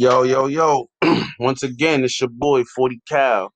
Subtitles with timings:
[0.00, 0.86] Yo, yo, yo.
[1.40, 3.52] Once again, it's your boy 40 Cal,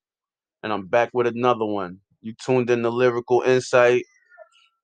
[0.65, 1.99] and I'm back with another one.
[2.21, 4.03] You tuned in to Lyrical Insight,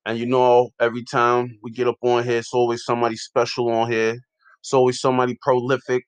[0.06, 3.90] and you know, every time we get up on here, it's always somebody special on
[3.90, 4.20] here.
[4.60, 6.04] It's always somebody prolific.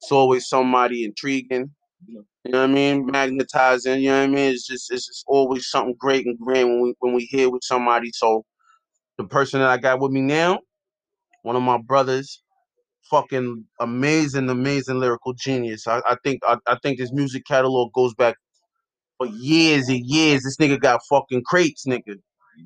[0.00, 1.72] It's always somebody intriguing.
[2.06, 3.04] You know what I mean?
[3.04, 4.52] Magnetizing, you know what I mean?
[4.52, 7.64] It's just it's just always something great and grand when we when we hear with
[7.64, 8.12] somebody.
[8.14, 8.44] So
[9.18, 10.60] the person that I got with me now,
[11.42, 12.41] one of my brothers,
[13.10, 15.86] fucking amazing, amazing lyrical genius.
[15.86, 18.36] I, I think I, I think his music catalog goes back
[19.18, 20.42] for years and years.
[20.44, 22.02] This nigga got fucking crates, nigga.
[22.06, 22.14] You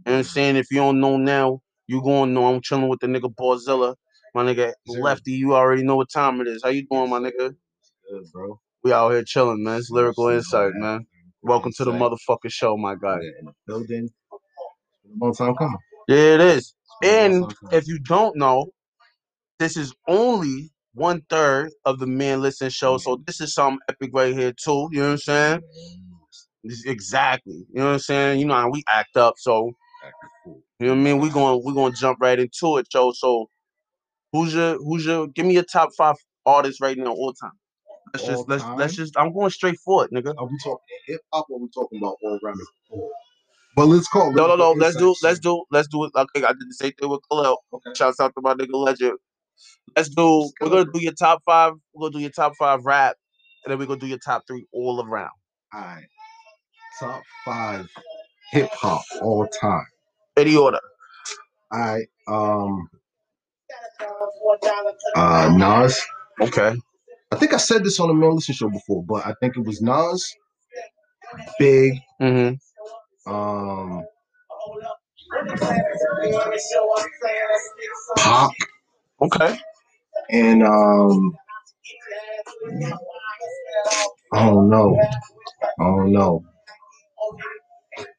[0.06, 0.56] know what I'm saying?
[0.56, 3.96] If you don't know now, you gonna know I'm chilling with the nigga Barzilla.
[4.34, 4.72] My nigga.
[4.88, 6.62] Lefty, you already know what time it is.
[6.64, 7.54] How you doing, my nigga?
[8.10, 8.60] Good, bro.
[8.84, 9.78] We out here chilling, man.
[9.78, 11.06] It's lyrical insight, man.
[11.42, 13.18] Welcome to the motherfucking show, my guy.
[13.22, 14.10] Yeah, in the building.
[15.20, 15.78] Long time coming.
[16.08, 16.56] Yeah, it is.
[16.58, 17.78] It's been a And long time coming.
[17.78, 18.66] if you don't know,
[19.58, 22.98] this is only one third of the men Listen show.
[22.98, 23.22] So mm-hmm.
[23.26, 24.88] this is some epic right here too.
[24.92, 25.60] You know what I'm saying?
[26.64, 27.64] This- exactly.
[27.72, 28.40] You know what I'm saying?
[28.40, 29.34] You know how we act up.
[29.38, 29.72] So
[30.46, 31.20] you know what I mean?
[31.20, 33.12] We're going we're gonna jump right into it, Joe.
[33.12, 33.48] So
[34.32, 37.52] who's your who's your give me your top five artists right now all time.
[38.14, 39.04] Let's All just let's let's time?
[39.04, 40.34] just I'm going straight for it, nigga.
[40.38, 43.10] Are we talking hip hop or are we talking about all around the?
[43.74, 44.72] But let's call No, no, no.
[44.72, 46.12] Let's do let's do let's do it.
[46.16, 47.58] Okay, I did the same thing with Khalil.
[47.72, 47.90] Okay.
[47.94, 49.18] Shouts out to my nigga Legend.
[49.96, 50.24] Let's do.
[50.40, 51.74] Let's We're gonna do your top five.
[51.94, 53.16] We're gonna do your top five rap,
[53.64, 55.30] and then we're gonna do your top three all around.
[55.74, 56.06] All right.
[57.00, 57.88] Top five
[58.52, 59.86] hip hop all time.
[60.36, 60.80] Any order.
[61.72, 62.06] All right.
[62.28, 62.88] Um.
[65.16, 66.00] Uh, Nas.
[66.40, 66.74] Okay.
[67.32, 69.66] I think I said this on the Man Listen show before, but I think it
[69.66, 70.34] was Nas,
[71.58, 72.66] Big, Mm-hmm.
[73.32, 74.04] um,
[78.18, 78.52] Pop,
[79.22, 79.56] Okay.
[80.30, 81.32] and um,
[84.32, 84.98] I don't know.
[85.80, 86.44] I don't know.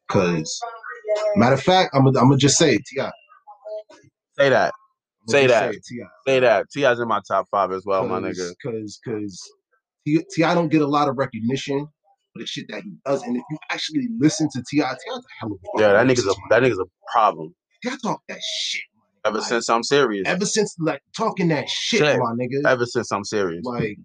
[0.09, 0.59] Cause
[1.35, 3.01] matter of fact, I'm gonna I'm gonna just say it, Ti.
[4.39, 4.73] Say that.
[5.27, 5.71] Say that.
[5.71, 6.01] Ti.
[6.27, 6.67] Say that.
[6.73, 8.53] Ti's in my top five as well, my nigga.
[8.63, 9.41] Cause cause
[10.05, 11.87] Ti Ti don't get a lot of recognition
[12.33, 15.21] for the shit that he does, and if you actually listen to Ti, Ti's a
[15.39, 17.53] hell of a Yeah, that nigga's a that nigga's a problem.
[17.83, 18.83] Ti talk that shit.
[19.27, 20.27] Ever Like, since I'm serious.
[20.27, 22.19] ever since like talking that shit, Shit.
[22.19, 22.67] my nigga.
[22.67, 23.65] Ever since I'm serious.
[23.65, 23.97] like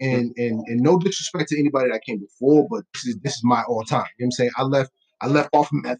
[0.00, 3.42] and and and no disrespect to anybody that came before, but this is this is
[3.44, 4.06] my all time.
[4.18, 4.50] You know what I'm saying?
[4.56, 5.98] I left I left off meth.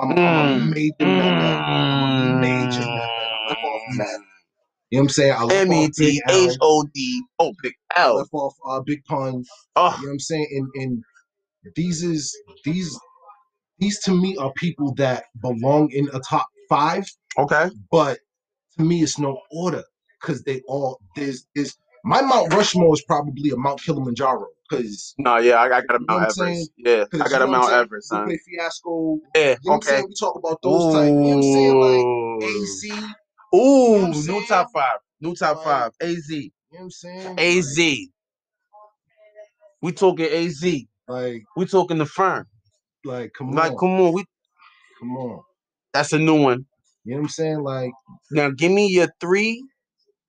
[0.00, 0.70] I'm, I'm a Mm.
[0.72, 1.30] major meth.
[1.92, 3.10] I'm a major meth.
[3.18, 4.08] I left off meth.
[4.90, 5.34] You know what I'm saying?
[5.38, 6.50] I left M E off T Big L.
[6.50, 7.24] H O D.
[7.40, 8.16] Oh, big I L.
[8.16, 9.26] left off uh, Big Pun.
[9.28, 9.44] You know
[9.76, 10.48] Oh, what I'm saying?
[10.74, 11.04] And and
[11.76, 12.98] these is these
[13.78, 17.06] these to me are people that belong in a top five,
[17.38, 17.70] okay.
[17.90, 18.18] but
[18.78, 19.84] to me it's no order
[20.20, 25.38] because they all there's is my Mount Rushmore is probably a Mount Kilimanjaro because No,
[25.38, 26.72] yeah, I, I got a You know Mount Everest.
[26.76, 27.72] Yeah, I got a know Mount?
[27.72, 28.26] Everest, son.
[28.26, 29.20] play Fiasco.
[29.34, 30.02] Yeah, You know okay.
[30.08, 31.14] We talk about those type.
[31.20, 31.80] You know what I'm saying?
[31.80, 32.42] Like Ooh.
[32.62, 32.84] AZ.
[32.84, 33.06] You know
[33.54, 34.98] Ooh, new top five.
[35.20, 35.92] New top Like, five.
[36.02, 36.30] AZ.
[36.70, 37.38] what I'm saying?
[37.38, 37.78] AZ.
[39.82, 40.64] We talking AZ.
[41.08, 42.46] Like, We talking the firm.
[43.04, 43.54] like, come on.
[43.56, 44.24] Like, come on, we
[45.00, 45.42] come on.
[45.94, 46.66] that's a new one.
[47.04, 47.62] You know what I'm saying?
[47.62, 47.92] Like
[48.30, 49.64] Now give me your three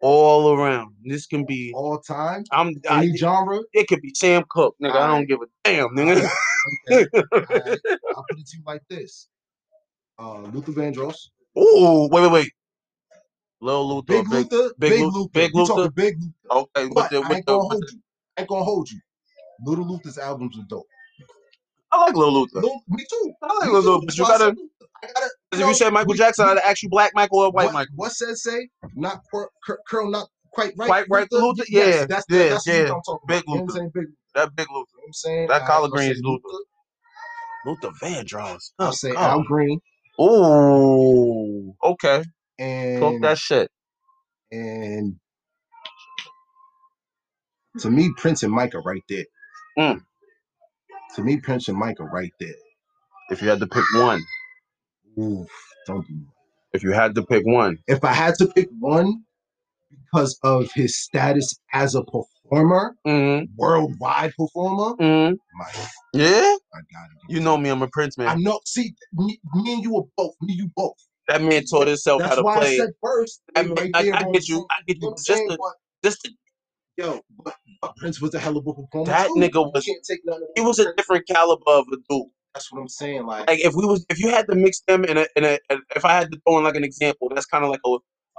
[0.02, 0.96] all around.
[1.04, 3.60] This can be all time, I'm I, any genre.
[3.74, 4.96] it could be Sam Cooke, nigga.
[4.96, 6.30] I don't give a damn, nigga.
[6.88, 7.06] Okay.
[7.34, 7.80] Alright.
[8.16, 9.28] I'll put it to you like this.
[10.18, 11.16] Uh, Luther Vandross,
[11.58, 12.52] Ooh, wait, wait, wait.
[13.62, 15.30] Lil Luther, Big, Luther, Big Big Luther.
[15.34, 15.92] Big talking Luther?
[15.92, 16.34] Big Luther?
[16.52, 18.00] okay, with But the I ain't gonna with hold the you.
[18.38, 19.00] I ain't gonna hold you.
[19.66, 20.88] Little Luther's albums are dope.
[21.92, 22.62] I like Lil Luther.
[22.62, 23.34] Lil, me too.
[23.44, 23.82] I like Lil.
[23.82, 24.79] Luther, but you gotta Luther.
[25.08, 25.30] Gotta.
[25.54, 27.74] if know, you said Michael we- Jackson, I'd ask you Black Michael or White what,
[27.74, 27.94] Michael.
[27.96, 28.70] What says say?
[28.96, 30.88] Not cur- cur- curl, not quite right.
[30.88, 31.64] Quite right, Luther?
[31.70, 32.80] Yes, Yeah, that's yeah, the, that's yeah.
[32.94, 33.54] I'm talking Big about.
[33.54, 33.92] You know Luther.
[33.94, 34.06] Big.
[34.36, 34.88] That big Luther.
[34.96, 35.48] You know I'm saying?
[35.48, 36.48] That collard say greens Luther.
[37.66, 38.72] Luther Vandross.
[38.80, 39.32] I'll Oh, say God.
[39.32, 39.80] Al Green
[40.22, 42.24] Ooh, okay.
[43.00, 43.70] Talk and that shit.
[44.52, 45.16] and
[47.80, 49.26] to me Prince and Micah right there.
[49.78, 50.02] Mm.
[51.16, 52.56] To me Prince and Micah right there.
[53.32, 54.22] If you had to pick one,
[55.18, 55.48] Oof,
[55.88, 56.78] don't do that.
[56.78, 59.24] if you had to pick one, If I had to pick one
[59.92, 65.36] because of his status as a performer, mm-hmm, worldwide performer, mm-hmm.
[65.58, 68.28] Mike, yeah, I gotta you know me, I'm a Prince man.
[68.28, 68.44] I man.
[68.44, 68.60] know.
[68.66, 70.34] See, me, me and you are both.
[70.42, 70.96] Me, you both.
[71.28, 72.78] That man taught himself how That's to why I play.
[72.78, 73.42] said first.
[73.56, 74.66] I, and right I, there I on get you.
[74.72, 75.12] I get You know you.
[75.12, 75.48] I'm Just saying?
[75.50, 75.74] the, But
[76.04, 76.32] just the,
[76.98, 79.06] yo, but, but Prince was a hell of a performer.
[79.06, 79.36] That too.
[79.36, 80.48] nigga You was- can't take nothing.
[80.56, 82.28] he was a different caliber of a dude.
[82.54, 83.26] That's what I'm saying.
[83.26, 85.60] Like, Like if we was, if you had to mix them in a, in a,
[85.96, 87.90] if I had to throw in like an example, that's kind of like a,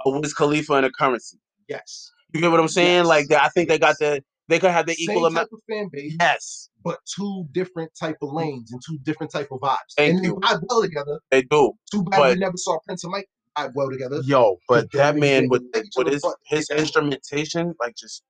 [0.05, 1.39] a Wiz Khalifa and a Curren$y.
[1.69, 2.97] yes, You get what I'm saying?
[2.99, 3.05] Yes.
[3.07, 5.47] Like that, I think they got the they could have the Same equal amount.
[5.53, 8.35] of fan base, Yes, but two different type of mm.
[8.37, 9.77] lanes and two different type of vibes.
[9.95, 10.39] Thank and you.
[10.41, 11.19] they vibe well together.
[11.31, 11.71] they do.
[11.91, 13.27] Too bad But- we never saw Prince and Mike
[13.57, 14.19] vibe well together.
[14.25, 15.63] Yo, but that man with
[15.95, 18.23] with his his instrumentation, like just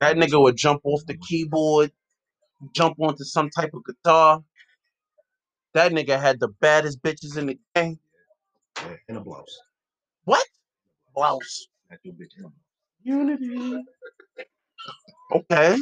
[0.00, 1.92] that nigga would jump off the keyboard,
[2.74, 4.42] jump onto some type of guitar.
[5.74, 7.98] That nigga had the baddest bitches in the game.
[8.82, 9.58] yeah, in a blouse.
[10.24, 10.46] What?
[11.14, 11.68] Blouse.
[12.04, 12.52] Your bitch.
[13.04, 13.84] Unity.
[15.32, 15.78] Okay.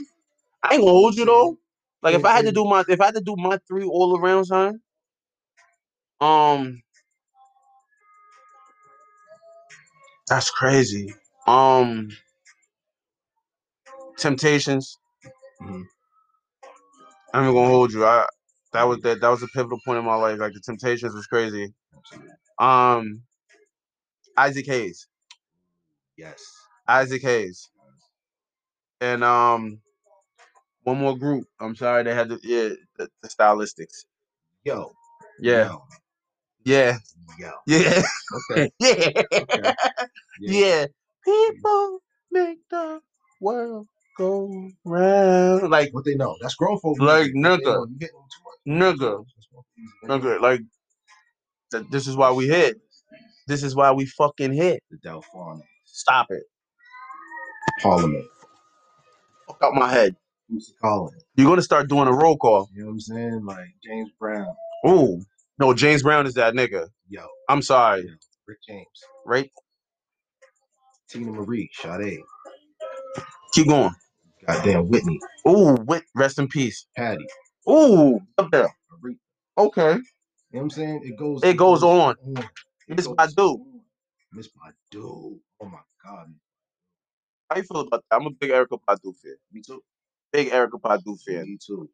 [0.63, 1.59] I ain't gonna hold you though.
[2.03, 4.19] Like if I had to do my if I had to do my three all
[4.19, 4.81] around, son.
[6.21, 6.83] Um
[10.29, 11.15] That's crazy.
[11.47, 12.11] Um
[14.19, 14.99] Temptations.
[15.63, 15.85] Mhm.
[17.37, 18.07] I'm not gonna hold you.
[18.07, 18.27] I
[18.75, 20.41] that was that that was a pivotal point in my life.
[20.41, 21.75] Like the Temptations was crazy.
[22.61, 23.23] Um
[24.37, 25.09] Isaac Hayes.
[26.17, 26.45] Yes.
[26.89, 27.71] Isaac Hayes.
[29.01, 29.81] And um
[30.85, 31.47] one more group.
[31.61, 34.07] I'm sorry they had the yeah, the, the stylistics.
[34.65, 34.93] Yo.
[35.41, 35.71] Yeah.
[35.71, 35.83] Yo.
[36.65, 36.99] Yeah.
[37.39, 37.53] Yo.
[37.67, 38.05] Yeah.
[38.35, 38.71] Okay.
[38.81, 39.23] Yeah.
[39.41, 39.73] Okay.
[40.41, 40.87] Yeah.
[41.25, 42.01] People
[42.33, 43.01] make the
[43.41, 45.71] world go round.
[45.71, 46.37] Like What they know?
[46.43, 46.99] That's grown folk.
[47.01, 47.37] Like, music.
[47.41, 47.65] What they nigga.
[47.67, 48.59] know, You getting too much.
[48.69, 49.25] nigga.
[49.37, 50.11] That's grown folk music.
[50.25, 50.41] Nigga.
[50.41, 50.61] Like
[51.73, 52.79] th- this is why we hit.
[53.49, 54.83] This is why we fucking hit.
[54.91, 55.61] The Delphon.
[55.85, 56.45] Stop it.
[57.83, 58.27] Parliament.
[59.49, 60.17] Fuck out my head.
[60.51, 61.15] Who's calling?
[61.37, 62.69] You're gonna start doing a roll call.
[62.75, 63.47] You know what I'm saying?
[63.47, 64.55] Like James Brown.
[64.89, 65.23] Ooh.
[65.59, 66.89] No, James Brown is that nigga.
[67.09, 67.27] Yo.
[67.49, 68.09] I'm sorry.
[68.49, 68.87] Rick James.
[69.27, 69.51] Right?
[71.13, 71.71] Teena Marie.
[71.75, 72.21] Sade.
[73.55, 73.93] Keep going.
[74.47, 75.19] Goddamn Whitney.
[75.49, 76.87] Ooh, Whit, rest in peace.
[76.97, 77.27] Patty.
[77.69, 78.69] Ooh, up there.
[78.93, 79.17] Aretha.
[79.59, 79.93] Okay.
[79.93, 80.03] You know
[80.51, 81.01] what I'm saying?
[81.05, 81.43] It goes.
[81.43, 82.15] It goes on.
[82.89, 83.59] It Miss Badu.
[84.33, 85.39] Miss Badu.
[85.61, 86.35] Oh my God.
[87.51, 88.17] How you feel about that?
[88.17, 89.37] I'm a big Erykah Badu fan.
[89.53, 89.83] Me too.
[90.33, 91.45] Big Erykah Badu fan.
[91.45, 91.89] Me too.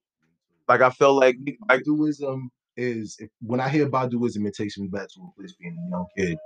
[0.69, 1.37] Like I feel like
[1.71, 5.77] Baduizm is if, when I hear Baduizm, it takes me back to a place being
[5.87, 6.39] a young kid.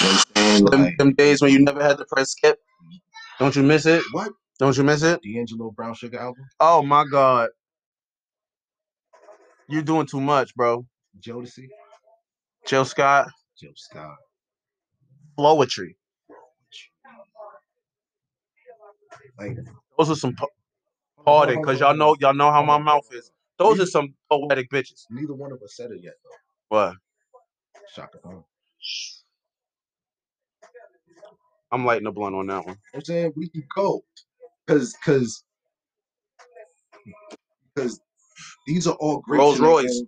[0.00, 0.64] You know what I'm saying?
[0.66, 2.58] them, Like, them days when you never had to press skip.
[2.84, 3.00] Mm.
[3.38, 4.02] Don't you miss it?
[4.12, 4.32] what?
[4.58, 5.20] Don't you miss it?
[5.22, 6.44] D'Angelo Brown Sugar album?
[6.60, 7.50] Oh my god.
[9.68, 10.86] You're doing too much, bro.
[11.20, 11.68] Jodeci?
[12.66, 13.28] Jill Scott,
[13.58, 14.16] Jill Scott.
[15.38, 15.96] Flowetry.
[19.38, 19.56] Like,
[19.98, 20.48] Those are some po-
[21.24, 23.30] pardon, cause y'all know y'all know how my mouth is.
[23.58, 25.04] Those are some poetic bitches.
[25.10, 26.76] Neither one of us said it yet, though.
[26.76, 26.94] What?
[27.94, 28.44] Chaka Khan.
[31.72, 32.66] I'm lighting a blunt on that one.
[32.66, 33.32] You know what I'm saying?
[33.36, 34.04] We can go.
[34.72, 35.44] Cause cause
[37.74, 38.00] because
[38.66, 40.02] these are all great Rolls Royce.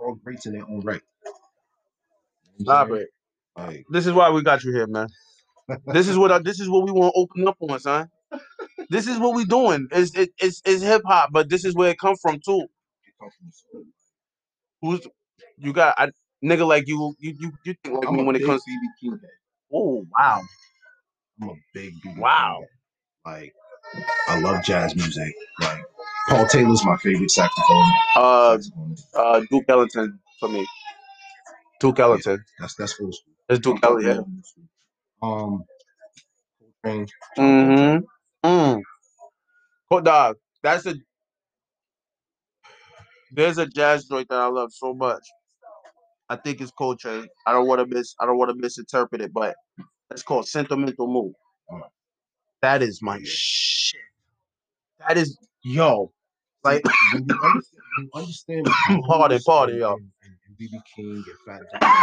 [0.00, 1.02] all greats in their own right.
[2.58, 3.08] You know Stop it.
[3.56, 5.08] Like, This is why we got you here, man.
[5.86, 8.08] This is what I, this is what we want to open up on, son.
[8.90, 9.88] This is what we're doing.
[9.92, 12.66] It's it, it's it's hip hop, but this is where it come from too.
[13.06, 13.86] it come from the-
[14.82, 15.06] Who's
[15.58, 15.94] you got?
[15.98, 16.10] I,
[16.44, 18.62] nigga like you, you you you think like I'm me when it comes.
[18.62, 19.20] BB King.
[19.72, 20.42] Oh wow,
[21.42, 22.64] I'm a big BB Wow.
[23.26, 23.54] Like
[24.28, 25.34] I love jazz music.
[25.60, 25.82] Like
[26.28, 27.92] Paul Taylor's my favorite saxophone.
[28.16, 28.58] uh,
[29.14, 30.66] uh, Duke Ellington for me.
[31.80, 32.44] Duke Ellington.
[32.58, 33.34] That's that's old school.
[33.48, 34.42] It's Duke Ellington.
[35.22, 35.64] Um,
[37.38, 38.04] Mm-hmm.
[38.46, 38.82] Mm.
[40.04, 40.36] Dog.
[40.62, 40.94] That's a.
[43.32, 45.22] There's a jazz joint that I love so much.
[46.28, 47.26] I think it's Coltrane.
[47.46, 48.14] I don't want to miss.
[48.20, 49.56] I don't want to misinterpret it, but
[50.10, 51.34] it's called Sentimental Mood.
[51.70, 51.80] Mm.
[52.62, 54.00] That is my shit.
[55.06, 56.12] That is yo.
[56.64, 59.92] Like when you understand, when you understand the Pardon, blues pardon, and- yo.
[59.94, 62.02] and- and- and BB King and Fat Joe,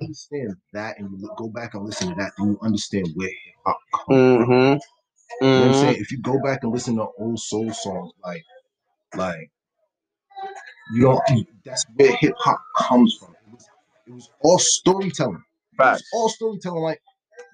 [0.00, 3.54] understand that, and you go back and listen to that, then you understand where hip
[3.66, 4.16] hop comes from.
[4.50, 4.52] Mm-hmm.
[4.52, 5.80] You know what I'm Mm-hmm.
[5.80, 5.96] saying?
[5.98, 8.44] If you go back and listen to old soul songs, like,
[9.16, 9.50] like,
[10.94, 11.46] you don't.
[11.64, 13.34] That's where hip hop comes from.
[13.46, 13.68] It was,
[14.06, 15.42] it was all storytelling.
[15.72, 16.82] It was all storytelling.
[16.82, 17.00] Like,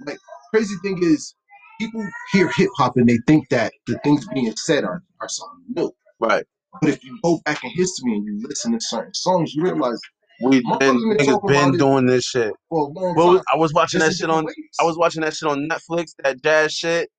[0.07, 0.19] like
[0.53, 1.35] crazy thing is,
[1.81, 5.65] people hear hip hop and they think that the things being said are, are something
[5.75, 5.93] new.
[6.21, 6.45] Right.
[6.81, 10.01] But if you go back in history and you listen to certain songs, you realize
[10.43, 12.53] We've been been niggas been doing this shit.
[12.69, 13.43] for Well.
[13.53, 14.45] I was watching just that shit on.
[14.47, 14.55] ways.
[14.81, 16.13] I was watching that shit on Netflix.
[16.23, 17.11] That jazz shit.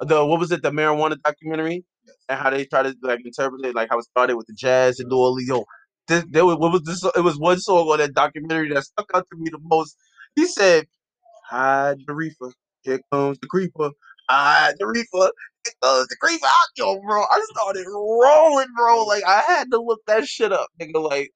[0.00, 0.62] The what was it?
[0.62, 1.84] The marijuana documentary,
[2.28, 4.98] and how they try to like interpret it, like how it started with the jazz
[5.00, 5.48] and Orleans.
[5.48, 5.64] Yo,
[6.08, 7.04] this, there was what was this?
[7.16, 9.96] It was one song on that documentary that stuck out to me the most.
[10.34, 10.86] He said,
[11.52, 13.90] "Hide the reefer, here comes the creeper.
[14.30, 15.30] Hide the reefer,
[15.64, 19.04] here comes the creeper." I, yo, bro, I started rolling, bro.
[19.04, 21.02] Like I had to look that shit up, nigga.
[21.02, 21.30] Like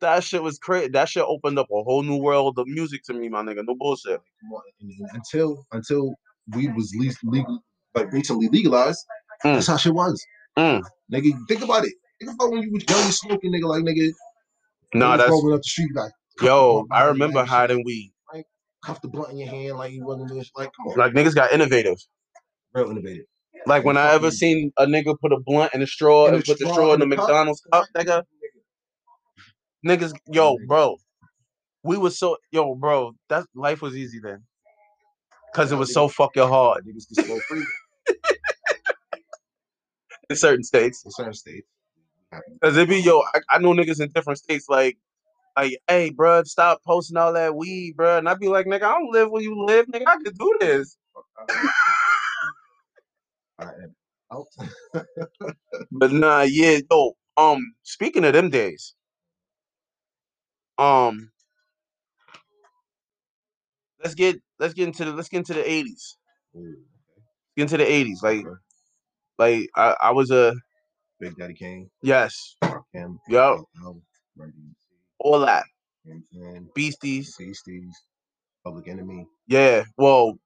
[0.00, 0.88] That shit was crazy.
[0.88, 3.64] That shit opened up a whole new world of music to me, my nigga.
[3.66, 4.20] No bullshit.
[4.42, 6.14] Come on, and- and until until
[6.54, 7.60] weed was le- legal,
[7.94, 8.98] like recently legalized,
[9.44, 9.54] Mm.
[9.54, 10.24] that's how shit was.
[10.58, 10.82] Mm.
[11.12, 11.94] Nigga, think about it.
[12.20, 13.64] Think about when you was young smoking, nigga.
[13.68, 14.10] Like nigga,
[14.94, 16.86] No, that's rolling up the street like yo.
[16.90, 18.11] I remember hiding weed.
[18.84, 20.30] Cuff the blunt in your hand like you wasn't.
[20.56, 21.98] Like, come on, Like niggas got innovative.
[22.74, 23.26] real innovative.
[23.66, 26.58] Like when I ever seen a nigga put a blunt in a straw and put
[26.58, 27.16] the straw straw in the the?
[27.16, 28.24] McDonald's cup, nigga.
[29.86, 30.96] Niggas, yo, bro,
[31.84, 33.14] we was so yo, bro.
[33.28, 34.44] That life was easy then,
[35.54, 37.66] cause it was so fucking hard Niggas can smoke free
[40.30, 41.04] in certain states.
[41.04, 41.66] in certain states.
[42.62, 44.98] Cause it be yo, I, I know niggas in different states like,
[45.56, 48.18] like, hey, bro, stop posting all that weed, bro.
[48.18, 50.06] And I'd be like, nigga, I don't live where you live, nigga.
[50.06, 50.96] I can do this.
[53.58, 53.94] I am
[54.32, 54.46] out.
[55.90, 57.12] But nah, yeah, yo.
[57.36, 58.94] Um, speaking of them days,
[60.76, 61.30] um,
[64.02, 66.18] let's get let's get into the let's get into the eighties.
[67.56, 68.22] Get into the eighties.
[68.22, 68.50] Like, okay.
[69.38, 70.54] like I, I was a
[71.22, 72.56] Big Daddy Kane, yes,
[72.92, 73.60] him, Yup.
[73.84, 74.02] Al,
[74.36, 74.81] Run DMC,
[75.22, 75.64] all that
[76.04, 76.68] you know what I'm saying?
[76.74, 77.36] beasties.
[77.36, 77.94] Beasties,
[78.64, 79.26] Public Enemy.
[79.46, 80.38] Yeah, well,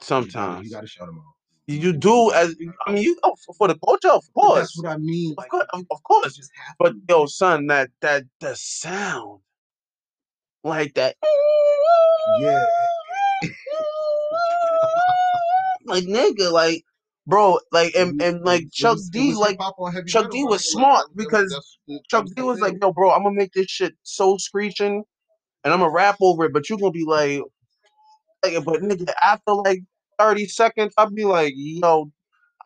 [0.00, 1.34] sometimes you gotta shout them out.
[1.66, 2.54] you do as
[2.86, 5.32] I mean, you oh, for, the culture, of course, That's what I mean.
[5.32, 6.36] of Like, course, of, um, of course.
[6.36, 7.00] just But to.
[7.08, 9.40] yo, son, that that the sound,
[10.62, 11.16] like that.
[12.40, 12.64] Yeah.
[15.86, 16.84] like nigga, like
[17.26, 20.44] bro, like and, and like Chuck was- D, was like hip-hop on heavy Chuck D
[20.44, 21.78] was smart Like, because
[22.10, 25.04] Chuck D was like, yo, bro, I'm gonna make this shit so screeching,
[25.64, 27.42] and I'm gonna rap over it, but you're gonna be like,
[28.44, 29.80] like, but nigga, after like
[30.18, 32.10] 30 seconds, I'll be like, yo,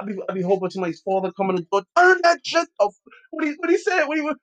[0.01, 2.95] I'll be, I'll be hoping somebody's father coming to the door, turn that shit off.
[3.31, 4.37] What he, what he said, what he was,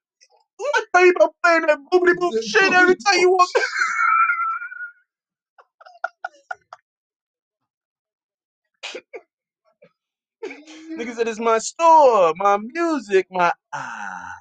[0.58, 3.50] what tell you about playing that boobity boop shit every time you walk.
[10.98, 14.34] Nigga said it's my store, my music, my ah.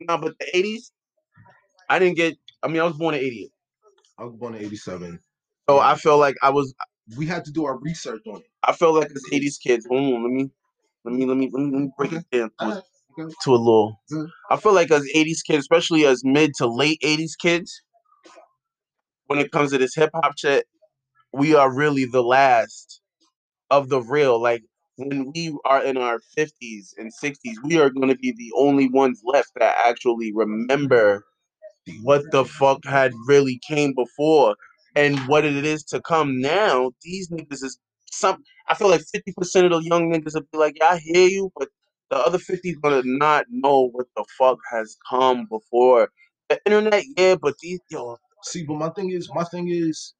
[0.00, 0.90] no, but the 80s,
[1.88, 2.36] I didn't get.
[2.62, 3.50] I mean, I was born in 88,
[4.18, 5.20] I was born in '87.
[5.68, 6.74] so I felt like I was.
[7.16, 8.46] We had to do our research on it.
[8.62, 9.86] I felt like as 80s kids.
[9.90, 10.50] Hold on, let me,
[11.04, 12.82] let me, let me, let me, let me break it down to, Alright,
[13.18, 13.34] a- okay.
[13.44, 14.00] to a little.
[14.50, 17.82] I feel like as 80s kids, especially as mid to late 80s kids,
[19.26, 20.66] when it comes to this hip hop shit,
[21.32, 23.00] we are really the last
[23.70, 24.40] of the real.
[24.40, 24.62] Like
[24.96, 28.88] when we are in our 50s and 60s, we are going to be the only
[28.88, 31.24] ones left that actually remember
[32.02, 34.56] what the fuck had really came before
[34.96, 36.90] and what it is to come now.
[37.02, 37.78] These niggas is
[38.10, 38.42] some.
[38.68, 41.52] I feel like 50% of the young niggas will be like, yeah, I hear you,
[41.58, 41.68] but
[42.10, 46.10] the other 50 is gonna not know what the fuck has come before.
[46.48, 50.14] The internet, yeah, but these yo, See, but my thing is, my thing is,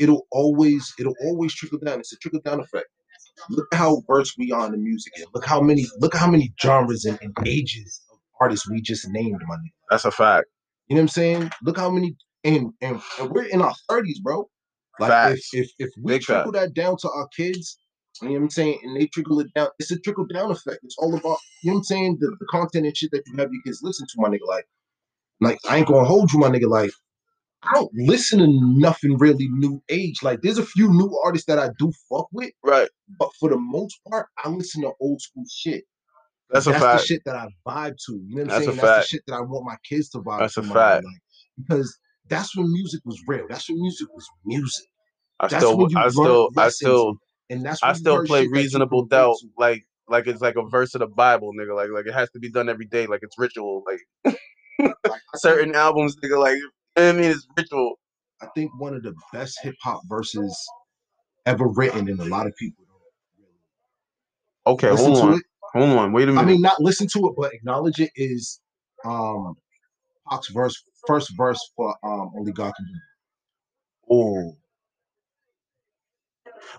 [0.00, 2.00] it'll always, it'll always trickle down.
[2.00, 2.88] It's a trickle down effect.
[3.50, 6.52] Look how versed we are in the music, and look how many, look how many
[6.60, 9.70] genres and, and ages of artists we just named, my nigga.
[9.90, 10.46] that's a fact.
[10.88, 11.50] You know what I'm saying?
[11.62, 14.48] Look how many, and and, and we're in our thirties, bro.
[14.98, 15.48] Like Facts.
[15.52, 17.78] if if if we Big trickle that down to our kids,
[18.20, 20.80] you know what I'm saying, and they trickle it down, it's a trickle down effect.
[20.82, 23.36] It's all about, you know what I'm saying, the, the content and shit that you
[23.38, 24.46] have your kids listen to, my nigga.
[24.46, 24.66] Like,
[25.40, 26.68] like I ain't gonna hold you, my nigga.
[26.68, 26.90] Like,
[27.62, 30.22] I don't listen to nothing really new age.
[30.22, 32.88] Like, there's a few new artists that I do fuck with, Right.
[33.18, 35.84] but for the most part, I listen to old school shit.
[36.50, 37.00] That's a That's fact.
[37.02, 38.12] the shit that I vibe to.
[38.12, 38.76] You know what I'm That's a saying?
[38.76, 39.02] That's fact.
[39.04, 40.60] the shit that I want my kids to vibe That's to.
[40.60, 41.04] a fact.
[41.04, 41.14] Like,
[41.58, 41.98] because
[42.28, 43.46] that's when music was real.
[43.48, 44.86] That's when music was music.
[45.38, 47.14] I That's still, I still, I still,
[47.50, 50.66] And that's I still play shit that you reasonable doubt like, like it's like a
[50.68, 51.74] verse of the Bible, nigga.
[51.76, 53.06] Like, like it has to be done every day.
[53.06, 53.84] Like it's ritual.
[53.86, 54.00] Like
[54.78, 56.38] Like, certain albums, nigga.
[56.38, 56.56] Like,
[57.00, 57.96] you know what I mean, it's ritual.
[58.42, 60.56] I think one of the best hip hop verses
[61.46, 62.84] ever written, and a lot of people
[64.66, 65.44] Okay, listen hold on, it.
[65.74, 66.12] hold on.
[66.12, 66.40] Wait a minute.
[66.40, 68.10] I mean, not listen to it, but acknowledge it.
[68.16, 68.60] Is
[69.04, 69.56] um,
[70.30, 74.14] Pac's verse, first verse for um, Only God Can Do.
[74.14, 74.52] Ooh.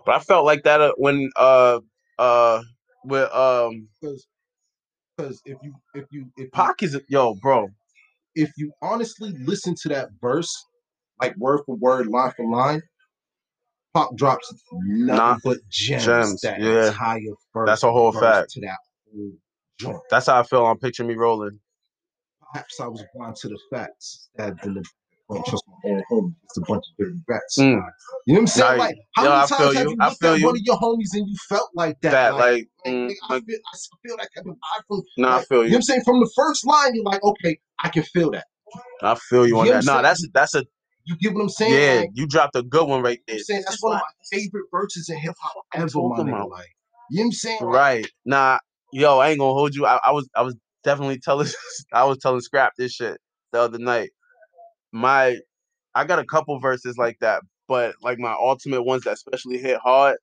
[0.06, 1.80] But I felt like that uh, when uh
[2.20, 2.62] uh
[3.06, 4.28] with um Because,
[5.18, 7.70] because if you if you if Pac is yo, bro.
[8.36, 10.66] If you honestly listen to that verse,
[11.22, 12.82] like word for word, line for line,
[13.94, 16.06] Pop drops nothing Nah, but gems.
[16.06, 16.88] gems, That yeah.
[16.88, 17.20] entire
[17.54, 17.68] verse.
[17.68, 18.52] That's a whole fact.
[18.52, 18.78] To that
[19.14, 19.32] whole
[19.80, 20.00] joint.
[20.10, 21.60] That's how I feel on Picture Me Rolling.
[22.54, 24.84] Perhaps I was blind to the facts that the
[25.36, 26.36] don't trust my own homie.
[26.46, 27.58] It's a bunch of dirty rats.
[27.60, 27.66] Mm.
[27.66, 28.70] You know what I'm saying?
[28.72, 28.80] Right.
[28.80, 29.92] Like, how Yo, many feel times have you.
[29.92, 30.46] you looked at you.
[30.46, 32.12] one of your homies and you felt like that?
[32.12, 35.02] That like, like, mm, nigga, I, like feel, I feel that type of vibe from.
[35.18, 35.78] nah, I feel You You know what.
[35.78, 36.02] I'm saying?
[36.06, 38.46] From the first line, you're like, okay, I can feel that.
[39.02, 39.86] I feel you on You that.
[39.86, 40.66] Nah, that's that's a
[41.06, 41.74] You get what I'm saying?
[41.74, 42.00] yeah.
[42.02, 43.36] Like, You dropped a good one right you know what there.
[43.38, 46.34] I'm saying that's one of my favorite verses in hip hop I'm ever, my talking
[46.34, 46.50] nigga.
[46.50, 46.70] Like,
[47.10, 47.60] you know what I'm saying?
[47.62, 48.08] Like, Right.
[48.26, 48.60] Nah,
[48.94, 49.86] yo, I ain't gonna hold you.
[49.86, 51.48] I, I was I was definitely telling
[51.94, 53.18] I was telling Scrap this shit
[53.52, 54.12] the other night.
[54.92, 55.38] My
[55.96, 59.80] I got a couple verses like that, but like my ultimate ones that especially hit
[59.80, 60.18] hard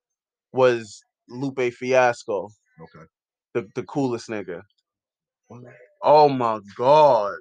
[0.52, 2.48] was Lupe Fiasco,
[2.80, 3.06] okay.
[3.54, 4.62] the, the coolest nigga.
[6.02, 7.36] Oh my god.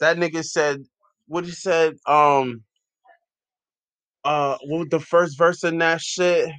[0.00, 0.82] That nigga said
[1.26, 2.62] what he said, um
[4.24, 6.50] uh what was the first verse in that shit?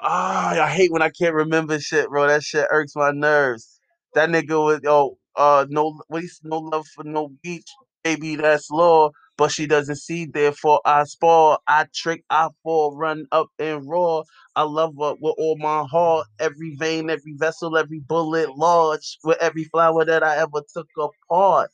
[0.00, 2.28] Ah, I hate when I can't remember shit, bro.
[2.28, 3.80] That shit irks my nerves.
[4.14, 7.68] That nigga was yo, uh, no, what he no love for no beach,
[8.06, 8.36] baby.
[8.36, 10.26] That's law, but she doesn't see.
[10.26, 14.24] Therefore, I spoil, I trick, I fall, run up and roar.
[14.54, 19.38] I love her with all my heart, every vein, every vessel, every bullet lodged with
[19.40, 21.70] every flower that I ever took apart.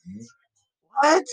[1.02, 1.24] What?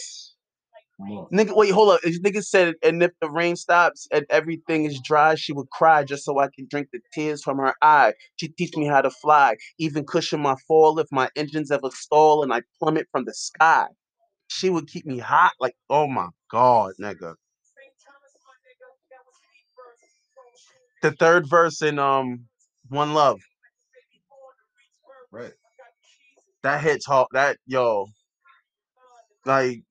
[1.31, 2.01] Nigga, wait, hold up.
[2.01, 6.03] This nigga said, and if the rain stops and everything is dry, she would cry
[6.03, 8.13] just so I can drink the tears from her eye.
[8.35, 12.43] She teach me how to fly, even cushion my fall if my engines ever stall
[12.43, 13.87] and I plummet from the sky.
[14.49, 17.35] She would keep me hot, like, oh my god, nigga.
[21.01, 22.47] The third verse in um
[22.89, 23.39] One Love,
[25.31, 25.53] Right.
[26.63, 27.27] that hits hard.
[27.33, 28.07] That yo,
[29.45, 29.83] like,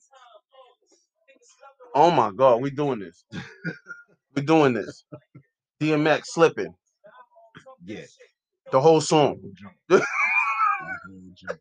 [1.95, 3.25] oh my god, we doing this.
[4.35, 5.05] we doing this.
[5.81, 6.75] DMX slipping
[7.85, 8.05] Yeah.
[8.73, 9.39] the whole song.
[9.43, 9.75] Whole jump.
[9.89, 11.61] The whole jump.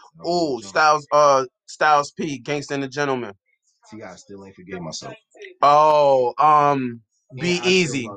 [0.23, 0.59] Oh.
[0.59, 3.33] Styles, uh, Styles P, Gangsta and the Gentleman.
[3.85, 5.13] See, I still ain't forgave myself.
[5.61, 7.01] Oh, um,
[7.35, 8.09] be still easy,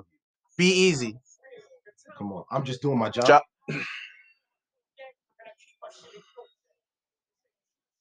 [0.58, 1.16] be easy.
[2.18, 2.44] Come on.
[2.50, 3.26] I'm just doing my job.
[3.26, 3.40] Jo-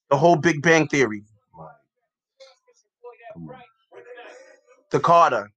[0.09, 1.23] the whole Big Bang Theory,
[4.91, 5.49] the Carter,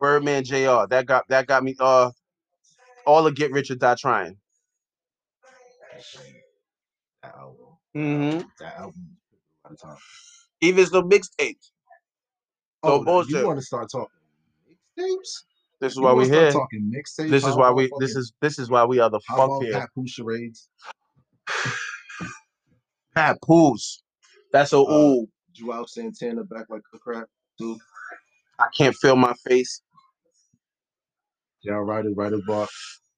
[0.00, 0.86] Birdman Jr.
[0.88, 1.76] That got that got me.
[1.78, 2.10] Uh,
[3.06, 4.36] all the Get Rich or Die Trying.
[7.22, 7.66] That album.
[7.96, 8.48] Mm-hmm.
[8.60, 9.16] That album.
[9.64, 9.96] At the time.
[10.60, 11.70] Even the mixtapes.
[12.84, 13.40] No Oh, bullshit.
[13.40, 14.08] you want to start talking
[14.98, 15.42] mixtapes?
[15.80, 16.52] This is You why we here.
[16.52, 17.30] talking mixtapes?
[17.30, 17.90] This is why we.
[18.00, 19.72] This is this is why we are the How fuck about here.
[19.72, 20.68] Pat Pooh charades?
[23.14, 24.02] Pat Pools.
[24.52, 25.28] That's a Uh, ooh.
[25.54, 27.26] Juelz Santana back like a crap.
[27.58, 27.78] Dude.
[28.58, 29.82] I can't feel my face.
[31.64, 32.68] John Ryder, Ryder Bar.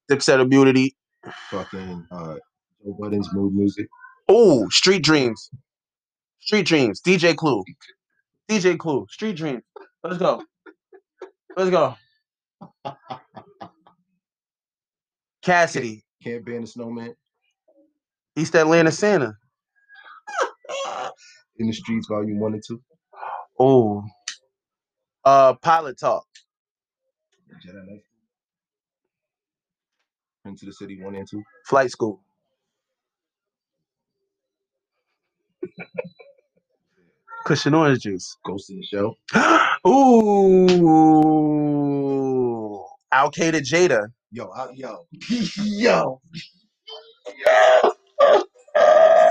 [0.09, 0.95] Dipset immunity.
[1.51, 2.35] Fucking uh,
[2.83, 3.87] Joe Budden's mood music.
[4.27, 5.49] Oh, Street Dreams.
[6.39, 7.01] Street Dreams.
[7.01, 7.63] DJ Clue.
[8.49, 9.05] DJ Clue.
[9.09, 9.63] Street Dreams.
[10.03, 10.43] Let's go.
[11.55, 11.95] Let's go.
[15.41, 16.03] Cassidy.
[16.23, 17.15] Can't ban the snowman.
[18.35, 19.35] East Atlanta Santa.
[21.57, 22.81] In the streets, volume one and two.
[23.59, 24.03] Oh.
[25.25, 26.25] Uh Pilot Talk.
[27.65, 28.03] Jedi Knight.
[30.45, 31.43] Into the city one and two.
[31.67, 32.21] Flight School.
[37.45, 38.37] Cushion orange juice.
[38.45, 39.17] Ghost in the Shell.
[39.87, 40.85] Ooh.
[43.11, 44.07] Al Qaeda Jada.
[44.31, 45.07] Yo, I, yo,
[45.57, 46.21] yo.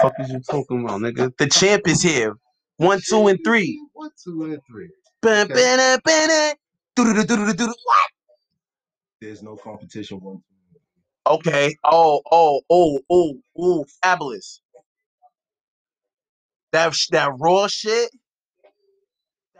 [0.02, 1.36] fuck is you talking about, nigga?
[1.38, 2.36] The champ is here.
[2.78, 3.80] One, two, and three.
[3.94, 4.90] One, two, and three.
[5.22, 5.54] Ba- Okay.
[5.54, 6.56] ba- ba- ba-
[6.96, 7.74] doo-doo-doo-doo-doo-doo.
[9.20, 10.20] There's no competition.
[10.20, 10.80] One, two, and three.
[11.26, 11.76] Okay.
[11.84, 14.60] Oh, oh, oh, oh, oh, Fabolous.
[16.72, 18.10] That sh- that raw shit.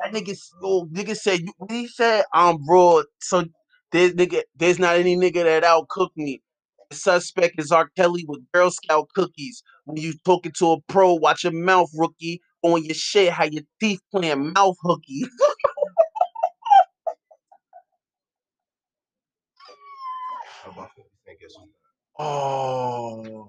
[0.03, 1.53] That nigga, s- oh, nigga said you.
[1.71, 3.03] He said I'm raw.
[3.21, 3.45] So
[3.93, 6.43] there's nigga, there's not any nigga that outcook me.
[6.91, 7.91] The suspect is R.
[7.97, 9.63] Kelly with Girl Scout cookies.
[9.87, 12.43] When you talking to a pro, watch your mouth, rookie.
[12.63, 15.25] On your shit, how your teeth playing mouth hooky.
[20.51, 21.71] How about 50 Cent gets some-
[22.19, 23.49] Oh.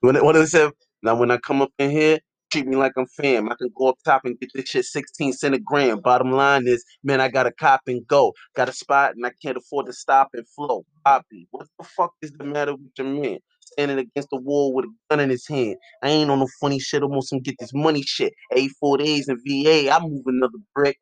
[0.00, 2.20] When it, what it said, now when I come up in here,
[2.52, 3.50] treat me like I'm fam.
[3.50, 6.00] I can go up top and get this shit 16 cent a gram.
[6.00, 8.32] Bottom line is, man, I got a cop and go.
[8.56, 10.84] Got a spot and I can't afford to stop and flow.
[11.04, 13.38] Poppy, what the fuck is the matter with your man?
[13.60, 15.76] Standing against the wall with a gun in his hand.
[16.02, 17.02] I ain't on no funny shit.
[17.02, 18.32] I'm on some get this money shit.
[18.54, 19.92] A4 days and VA.
[19.92, 20.98] I move another brick.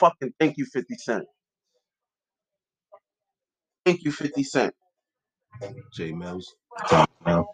[0.00, 1.24] Fucking thank you, 50 Cent.
[3.84, 4.74] Thank you, 50 Cent.
[5.94, 6.54] J Mills.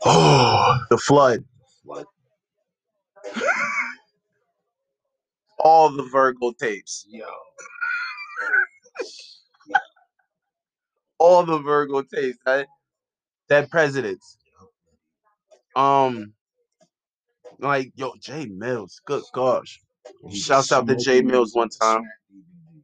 [0.04, 1.44] Oh, the flood.
[5.58, 7.06] All the Virgo tapes.
[7.08, 7.24] Yo.
[11.18, 12.38] All the Virgo tapes.
[12.44, 12.66] That,
[13.48, 14.38] that presidents.
[15.76, 16.34] Um,
[17.60, 19.00] like yo, Jay Mills.
[19.06, 19.80] Good gosh.
[20.30, 22.02] Shouts out to Jay Mills one time.
[22.02, 22.82] DVD.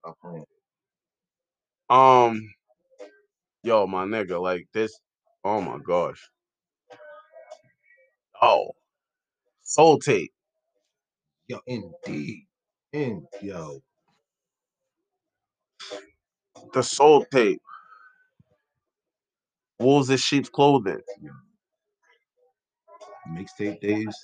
[0.00, 0.44] Stop playing.
[1.88, 2.54] Um,
[3.62, 4.98] yo, my nigga, like this.
[5.44, 6.30] Oh my gosh.
[8.40, 8.70] Oh,
[9.62, 10.32] soul tape.
[11.48, 12.46] Yo, indeed.
[12.92, 13.80] In yo.
[16.74, 17.60] The soul tape.
[19.78, 21.00] Wolves in sheep's clothing.
[23.30, 24.16] Mixtape days.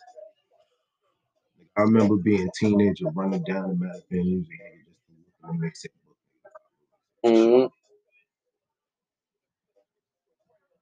[1.76, 5.60] I remember being a teenager running down the Mass Band Music just to look at
[5.60, 6.16] the mixtape book.
[7.24, 7.77] Mm-hmm.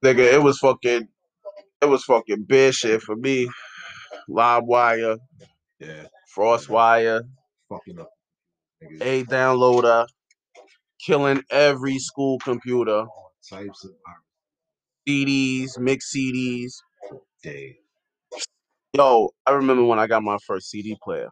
[0.03, 1.07] Nigga, it was fucking,
[1.81, 3.49] it was fucking big shit for me.
[4.29, 5.17] LimeWire,
[5.79, 7.21] Yeah, frost wire,
[7.69, 8.09] fucking up.
[9.01, 10.07] A downloader,
[11.05, 13.91] killing every school computer, All types of
[15.07, 16.73] CDs, mix CDs.
[17.43, 17.75] days.
[18.93, 21.29] Yo, I remember when I got my first CD player.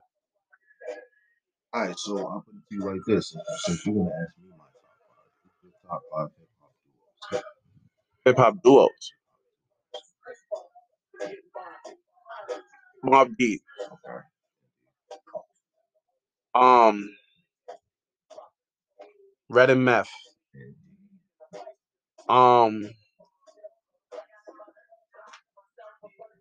[1.73, 3.35] All right, so I'll put it to you like this.
[3.65, 4.71] Since you're gonna ask me my top
[5.09, 6.44] five, your top five hip hop duos?
[8.25, 8.89] Hip hop duos.
[13.05, 13.61] Mobb Deep.
[16.55, 17.09] Um,
[19.49, 20.09] Red and Meth.
[22.29, 22.89] Um,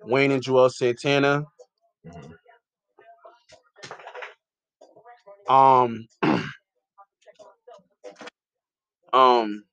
[0.04, 1.44] Wayne and Juelz Santana.
[5.48, 6.06] Um,
[9.12, 9.64] um,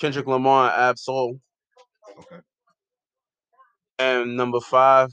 [0.00, 1.40] Kendrick Lamar, and Ab-Soul,
[2.18, 2.40] Okay.
[3.98, 5.10] and number five.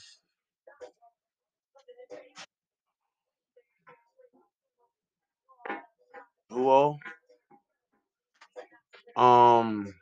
[6.49, 6.97] Duo.
[9.17, 9.93] Um,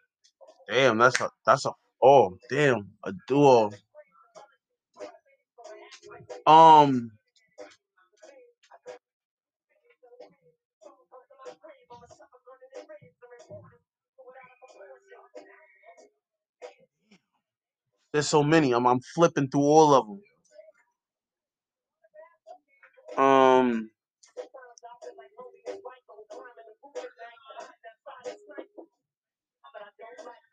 [0.69, 1.71] damn, that's a that's a
[2.03, 3.71] oh damn a duo.
[6.45, 7.11] Um,
[18.15, 18.73] there's so many.
[18.73, 20.21] I'm I'm flipping through all of them.
[23.25, 23.89] Um,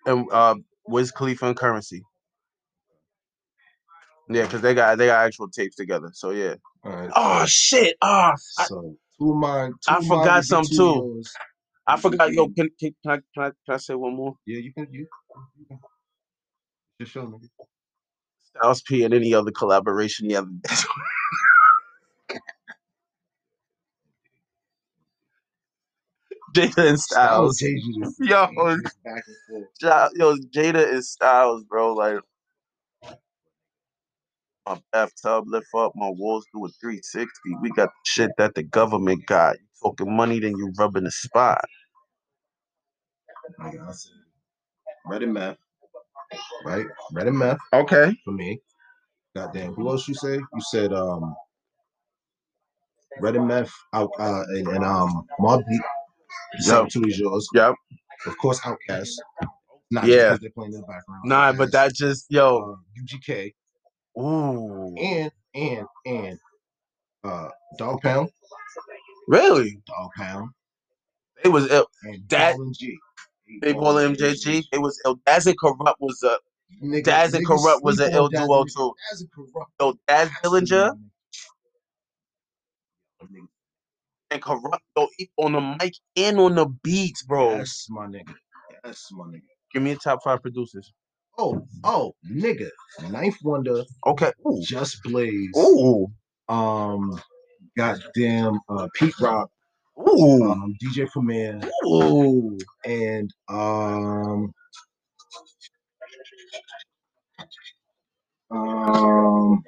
[0.06, 0.56] and uh,
[0.88, 2.00] Wiz Khalifa and Curren$y.
[4.28, 6.10] Yeah, because they got they got actual tapes together.
[6.14, 6.56] So yeah.
[6.84, 7.10] Right.
[7.14, 7.96] Oh shit!
[8.02, 9.74] Ah, I, so two mine.
[9.86, 10.76] Two I forgot some too.
[10.76, 11.32] yours.
[11.86, 12.32] I forgot.
[12.32, 14.34] Yo, can, can, can, I, can, I, can I say one more?
[14.46, 14.88] Yeah, you can.
[14.90, 15.06] You.
[15.58, 15.78] you can.
[17.02, 17.38] Just show me.
[18.56, 20.36] Styles P and any other collaboration you
[26.54, 26.72] did.
[26.76, 27.62] Jada and Styles Styles.
[28.20, 29.68] Yo, changes back and forth.
[29.82, 31.94] Ja- yo, Jada and Styles, bro.
[31.94, 32.20] Like
[34.66, 37.30] my bathtub lift up, my walls do a 360.
[37.62, 39.56] We got the shit that the government got.
[39.58, 41.64] You talking money, then you rubbing the spot.
[43.58, 44.12] Like I said,
[45.06, 45.58] red and meth,
[46.64, 46.86] right?
[47.12, 48.16] Red and meth Okay.
[48.24, 48.60] for me.
[49.36, 49.74] Goddamn.
[49.74, 50.34] Who else you say?
[50.34, 51.34] You said um,
[53.20, 55.80] red and meth, out, uh, and, and um, Mobb Deep.
[56.66, 56.88] Yep.
[56.88, 57.48] two is yours.
[57.54, 57.74] Yep.
[58.26, 59.08] Of course, OutKast.
[59.90, 60.24] Not Yeah.
[60.30, 61.22] because they're playing in the background.
[61.24, 62.72] Nah, but that just yo.
[62.72, 63.52] uh, UGK
[64.18, 64.94] Ooh.
[64.98, 66.38] and and and
[67.24, 68.30] uh, Dogg Pound,
[69.28, 69.78] Really?
[69.86, 70.50] Dogg Pound,
[71.44, 71.86] It was ill.
[72.04, 72.96] and That- G.
[73.60, 74.64] Big Ball and MJG.
[74.72, 75.00] It was.
[75.26, 76.36] Daz and Kurupt was a
[76.84, 78.94] Nigga, Daz and Kurupt was an ill duo too.
[79.10, 79.66] Daz and Kurupt.
[79.80, 80.92] Yo, Daz Dillinger
[84.30, 87.56] and Kurupt yo on the mic and on the beats, bro.
[87.56, 88.34] Yes, my nigga.
[88.84, 89.42] Yes, my nigga.
[89.72, 90.92] Give me a top five producers.
[91.38, 92.68] Oh, oh, nigga.
[93.10, 94.32] Ninth Wonder, Okay.
[94.46, 94.60] Ooh.
[94.62, 95.50] Just Blaze.
[95.56, 96.06] Ooh.
[96.48, 97.18] Um,
[97.76, 99.50] goddamn, uh, Pete Rock,
[99.98, 100.50] Ooh.
[100.50, 102.58] um, DJ Premier, Ooh.
[102.84, 104.52] and um,
[108.50, 109.62] um,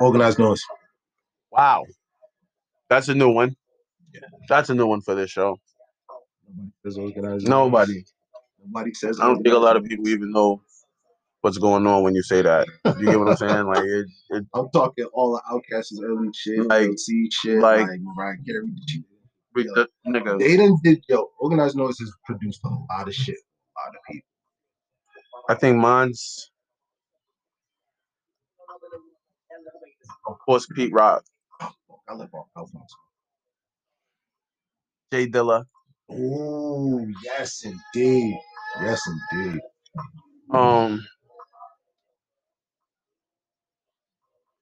[0.00, 0.62] Organized Noise.
[1.50, 1.84] Wow.
[2.88, 3.56] That's a new one.
[4.14, 4.20] Yeah.
[4.48, 5.58] That's a new one for this show.
[6.84, 8.04] Nobody says Nobody.
[8.64, 9.20] Nobody says.
[9.20, 10.62] I don't think a lot of people even know
[11.42, 12.66] what's going on when you say that.
[12.98, 13.66] You get what I'm saying?
[13.66, 18.00] Like it, it I'm talking all the OutKast's early shit, Like- C shit, like- like,
[18.02, 18.66] Mariah Carey.
[18.86, 19.02] shit.
[19.54, 20.38] the, nigga.
[20.38, 21.28] They didn't did yo.
[21.40, 23.36] Organized Noise has produced a lot of shit.
[23.36, 24.26] A lot of people.
[25.48, 26.50] I think mine's
[30.26, 31.24] of course Pete Rock,
[31.60, 32.94] I love Alfonso.
[35.12, 35.64] J Dilla.
[36.10, 38.36] Oh, yes, indeed.
[38.80, 39.60] Yes, indeed.
[40.52, 41.04] Um,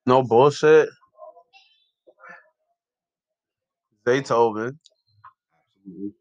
[0.09, 0.89] no bullshit.
[4.07, 4.77] Zaytoven.
[5.77, 6.15] Absolutely.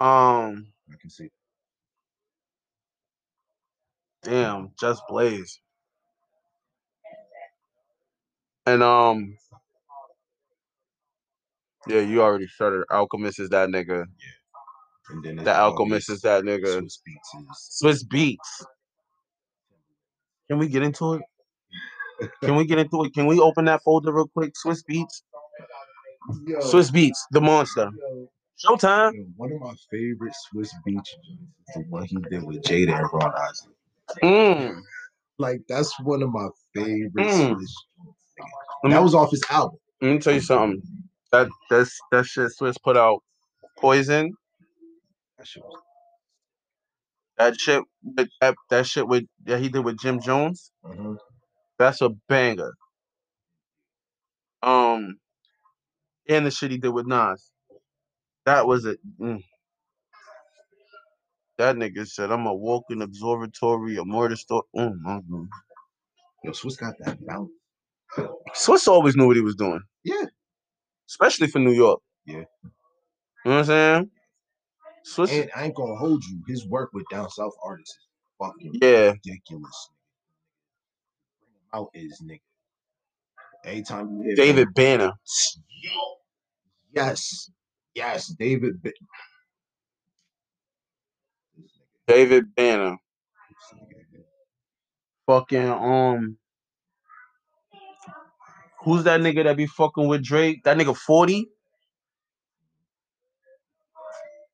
[0.00, 1.30] Um, I can see.
[4.22, 5.60] damn, Just Blaze.
[8.66, 9.36] And um,
[11.86, 12.84] yeah, you already started.
[12.90, 14.04] Alchemist is that nigga.
[14.18, 14.36] Yeah.
[15.10, 16.82] And then The Alchemist is that nigga.
[16.82, 18.66] Swizz Beatz is Swizz Beatz.
[20.48, 21.22] Can we get into it?
[22.42, 23.12] Can we get into it?
[23.14, 24.52] Can we open that folder real quick?
[24.64, 25.22] Swizz Beatz.
[26.46, 27.90] Yo, Swizz Beatz, the monster.
[27.98, 28.28] yo,
[28.64, 29.12] Showtime.
[29.14, 33.08] yo, one of my favorite Swizz Beatz is the one he did with Jada and
[33.12, 33.72] Ron Isley.
[34.22, 34.80] Mm.
[35.38, 37.54] Like that's one of my favorite Mm.
[37.56, 39.78] Swizz That was off his album.
[40.00, 40.82] let me tell you something.
[41.32, 43.20] That that's that shit Swizz put out.
[43.78, 44.32] Poison.
[45.38, 45.82] That shit was
[47.38, 50.72] That shit with that, that shit with that he did with Jim Jones.
[50.84, 51.16] Mhm.
[51.78, 52.74] That's a banger.
[54.62, 55.18] Um,
[56.28, 57.50] and the shit he did with Nas.
[58.46, 58.98] That was it.
[59.20, 59.42] Mm.
[61.58, 65.48] That nigga said, "I'm a walking observatory, a murder store." Mm, mm, mm.
[66.44, 67.50] Yo, Swizz got that bounce.
[68.54, 69.80] Swizz always knew what he was doing.
[70.04, 70.24] Yeah.
[71.10, 72.00] especially for New York.
[72.26, 72.36] Yeah.
[72.36, 72.44] you
[73.46, 74.10] know what I'm saying.
[75.14, 76.42] Swizz, And I ain't gonna hold you.
[76.48, 77.98] His work with down south artists is
[78.40, 79.90] fucking yeah, ridiculous.
[81.76, 82.40] Out is nigga.
[83.64, 85.12] Every time you David Banner.
[86.94, 87.50] Yes.
[87.94, 88.82] Yes, David.
[88.82, 88.92] Ba-
[92.08, 92.96] David Banner.
[95.26, 96.38] Fucking um.
[98.84, 100.62] Who's that nigga that be fucking with Drake?
[100.64, 101.48] That nigga 40?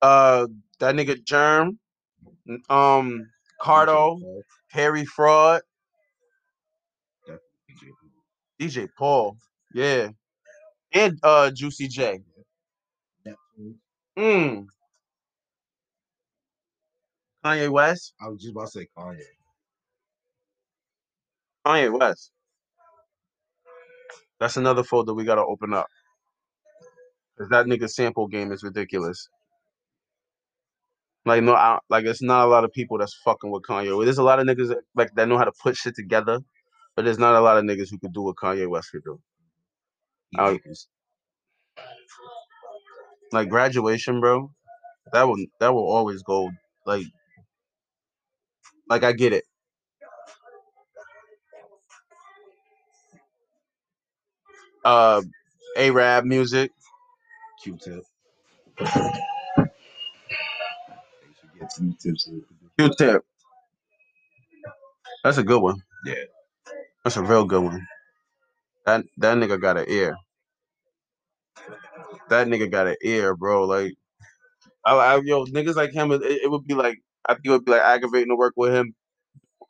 [0.03, 0.47] Uh
[0.81, 1.79] that nigga Germ.
[2.71, 3.29] Um
[3.61, 4.19] Cardo,
[4.71, 5.72] Harry Fraud, Paul, DJ Paul.
[8.63, 9.37] DJ Paul.
[9.75, 10.11] Yeah.
[10.93, 12.21] And uh Juicy J.
[14.17, 14.67] Mm.
[17.45, 18.15] Kanye West.
[18.21, 19.23] I was just about to say Kanye.
[21.67, 22.31] Kanye West.
[24.39, 25.89] That's another folder we gotta open up.
[27.39, 29.29] Cause that nigga sample game is ridiculous.
[31.25, 34.05] Like no, I, like it's not a lot of people that's fucking with Kanye.
[34.05, 36.41] There's a lot of niggas that, like that know how to put shit together,
[36.97, 39.21] but there's not a lot of niggas who could do what Kanye West could do.
[40.39, 40.61] I-
[43.33, 44.51] Like graduation, bro.
[45.13, 46.51] That will that will always go
[46.87, 47.07] like
[48.89, 49.45] like I get it.
[54.85, 55.23] Uh,
[55.77, 56.71] AraabMUZIK.
[57.63, 58.03] Q-tip.
[58.79, 59.13] They should
[61.61, 62.25] get Q-tips.
[62.25, 62.45] to-
[62.79, 63.25] Q-tip.
[65.25, 65.83] That's a good one.
[66.05, 66.15] Yeah.
[67.05, 67.87] That's a real good one.
[68.87, 70.17] That that nigga got an ear.
[72.31, 73.65] That nigga got an ear, bro.
[73.67, 73.95] Like,
[74.87, 76.13] I, I yo niggas like him.
[76.13, 78.75] It, it would be like I think it would be like aggravating to work with
[78.75, 78.95] him,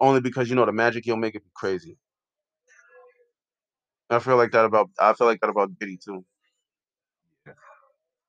[0.00, 1.98] only because you know the magic he'll make it be crazy.
[4.10, 6.24] I feel like that about I feel like that about Diddy too.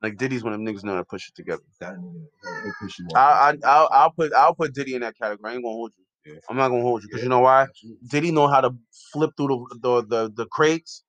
[0.03, 1.63] Like Diddy's one of them niggas know how to push it together.
[1.81, 2.13] That nigga,
[2.43, 3.07] he'll- he'll push you.
[3.15, 5.51] I I I'll, I'll put I'll put Diddy in that category.
[5.51, 6.02] I ain't gonna hold you.
[6.25, 6.35] Yeah.
[6.49, 7.67] I'm not gonna hold you because Yeah, you know why?
[8.09, 8.71] Diddy know how to
[9.11, 11.03] flip through the the the, the crates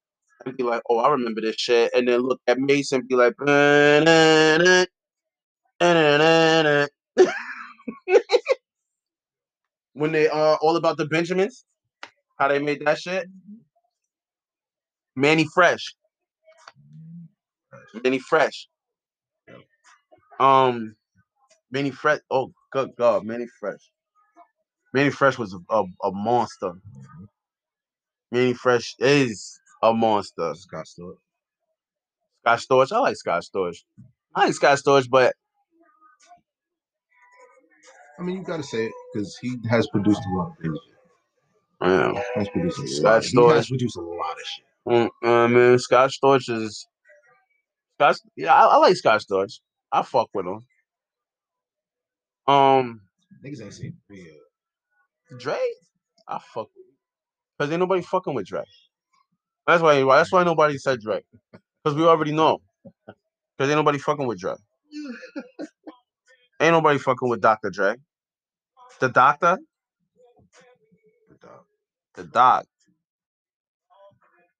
[0.44, 3.14] and be like, "Oh, I remember this shit," and then look at Mason and be
[3.14, 4.86] like, "Ba-na-na,
[9.92, 11.64] when they are all about the Benjamins,
[12.38, 13.28] how they made that shit.
[15.16, 15.94] Mannie Fresh,
[18.02, 18.68] Mannie Fresh,
[20.40, 20.96] um,
[21.70, 22.20] Mannie Fresh.
[22.30, 23.90] Oh, good God, Mannie Fresh.
[24.94, 26.72] Mannie Fresh was a, a, a monster.
[28.30, 30.54] Mannie Fresh is a monster.
[30.54, 31.16] Scott Storch.
[32.44, 32.92] Scott Storch.
[32.92, 33.78] I like Scott Storch.
[34.34, 35.34] I like Scott Storch, but
[38.18, 40.78] I mean, you gotta say it because he has produced a lot of things.
[41.82, 43.24] yeah, Has produced a Scott lot.
[43.24, 43.54] He Storch.
[43.56, 44.64] has produced a lot of shit.
[44.88, 45.08] mm,
[45.44, 46.86] uh, man, Scott Storch is.
[47.98, 49.60] Scott, yeah, I, I like Scott Storch.
[49.90, 50.60] I fuck with him.
[52.46, 53.00] Um,
[53.44, 54.34] Niggas ain't seen video.
[55.38, 55.58] Dre,
[56.28, 56.68] I fuck
[57.58, 58.64] because ain't nobody fucking with Dre.
[59.66, 60.02] That's why.
[60.02, 61.22] That's why nobody said Dre
[61.84, 62.60] because we already know.
[63.56, 64.54] Because ain't nobody fucking with Dre.
[66.60, 67.70] Ain't nobody fucking with Dr.
[67.70, 67.96] Dre.
[69.00, 69.58] The doctor?
[71.28, 71.64] The dog.
[72.14, 72.66] The doc.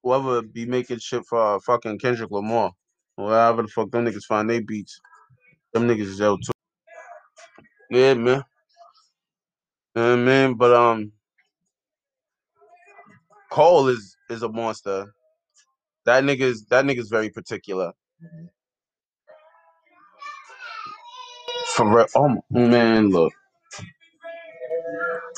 [0.03, 2.73] Whoever be making shit for uh, fucking Kendrick Lamar.
[3.17, 5.01] Whatever the fuck them niggas find they beats.
[5.73, 6.53] Them niggas is out too.
[7.91, 8.43] Yeah, man.
[9.97, 10.55] Yeah, mean?
[10.55, 11.13] But um
[13.51, 15.15] Cole is is a monster.
[16.07, 17.93] That nigga's that nigga's very particular.
[21.77, 22.07] For real.
[22.17, 23.33] Oh man, look.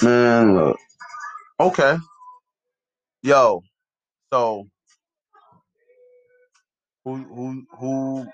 [0.02, 0.78] Man, look.
[1.60, 1.96] Okay.
[3.22, 3.62] Yo.
[4.32, 4.68] So
[7.04, 8.26] who who who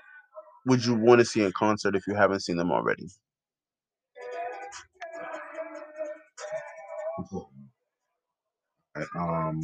[0.67, 3.07] would you want to see in concert if you haven't seen them already?
[9.17, 9.61] Um,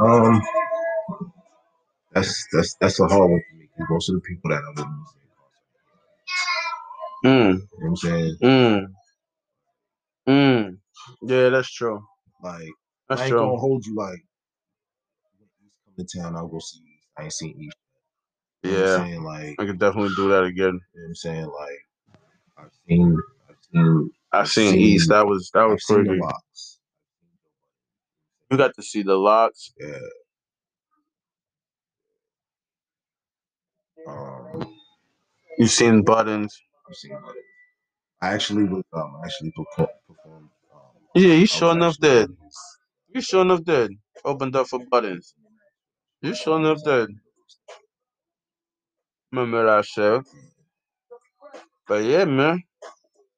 [0.00, 0.42] um,
[2.12, 3.68] that's that's that's a hard one for me.
[3.76, 5.20] 'cause Most of the people that I would want to see,
[7.24, 8.38] Mm, you know what I'm saying?
[8.42, 8.86] mm,
[10.28, 10.78] mm.
[11.22, 12.02] Yeah, that's true.
[12.42, 12.68] Like,
[13.08, 14.20] That's I ain't gonna hold you like
[15.38, 16.91] when East come to town, I'll go see East.
[17.18, 17.76] I ain't seen East.
[18.64, 19.24] You Yeah, I'm saying?
[19.24, 20.80] Like, I could definitely do that again.
[20.94, 21.46] you know what I'm saying?
[21.46, 21.80] Like,
[22.58, 23.16] I've seen,
[23.48, 25.08] I've seen, I've seen East.
[25.10, 26.80] That was that I've was seen LOX.
[28.50, 29.72] You got to see the LOX.
[29.80, 29.98] Yeah.
[34.08, 34.74] Um,
[35.58, 36.60] You seen buttons.
[36.88, 37.36] I've seen like,
[38.22, 40.50] I actually was um actually perform, performed.
[40.74, 40.80] Um,
[41.14, 42.30] Yeah, you sure enough did.
[43.14, 43.92] You sure enough did.
[44.24, 45.34] Opened up for buttons.
[46.22, 47.10] You sure enough did.
[49.32, 50.22] Remember that shit.
[51.88, 52.62] But yeah, man.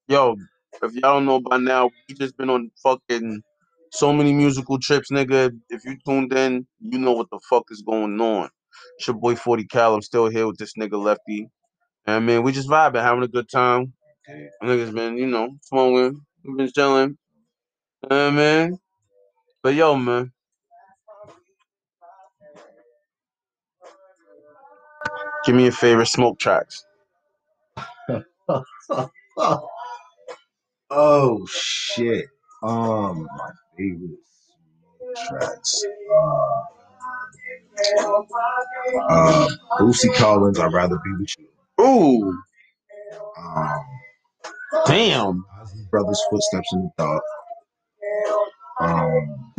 [0.06, 0.36] Yo,
[0.82, 3.42] if y'all don't know by now, we just been on fucking
[3.90, 5.50] so many musical trips, nigga.
[5.70, 8.50] If you tuned in, you know what the fuck is going on.
[8.98, 9.94] It's your boy 40 Cal.
[9.94, 11.48] I'm still here with this nigga Lefty.
[12.06, 13.94] And mean, we just vibing, having a good time.
[14.62, 16.20] Niggas been, you know, smoking.
[16.44, 17.16] we been chilling.
[18.10, 18.78] Yeah, man.
[19.62, 20.33] But yo, man.
[25.46, 26.84] Give me your favorite smoke tracks.
[30.90, 32.26] oh shit.
[32.62, 34.18] Um, my favorite
[34.96, 35.84] smoke tracks.
[36.16, 36.64] Um,
[39.10, 39.48] uh,
[39.80, 40.58] Bootsy Collins.
[40.60, 41.48] I'd rather be with you.
[41.84, 42.38] Ooh,
[43.38, 43.84] Um,
[44.86, 45.44] damn.
[45.60, 47.22] Isley Brothers' Footsteps in the Dark.
[48.80, 49.54] Um,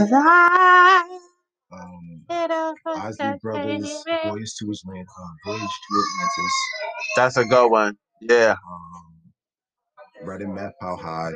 [1.80, 2.26] um,
[2.98, 5.14] Isley Brothers, Voyage to Atlantis.
[5.20, 6.54] Uh, Voyage to Atlantis.
[7.16, 7.98] That's a good one.
[8.22, 8.52] Yeah.
[8.54, 11.32] Um, Red and Meth How High.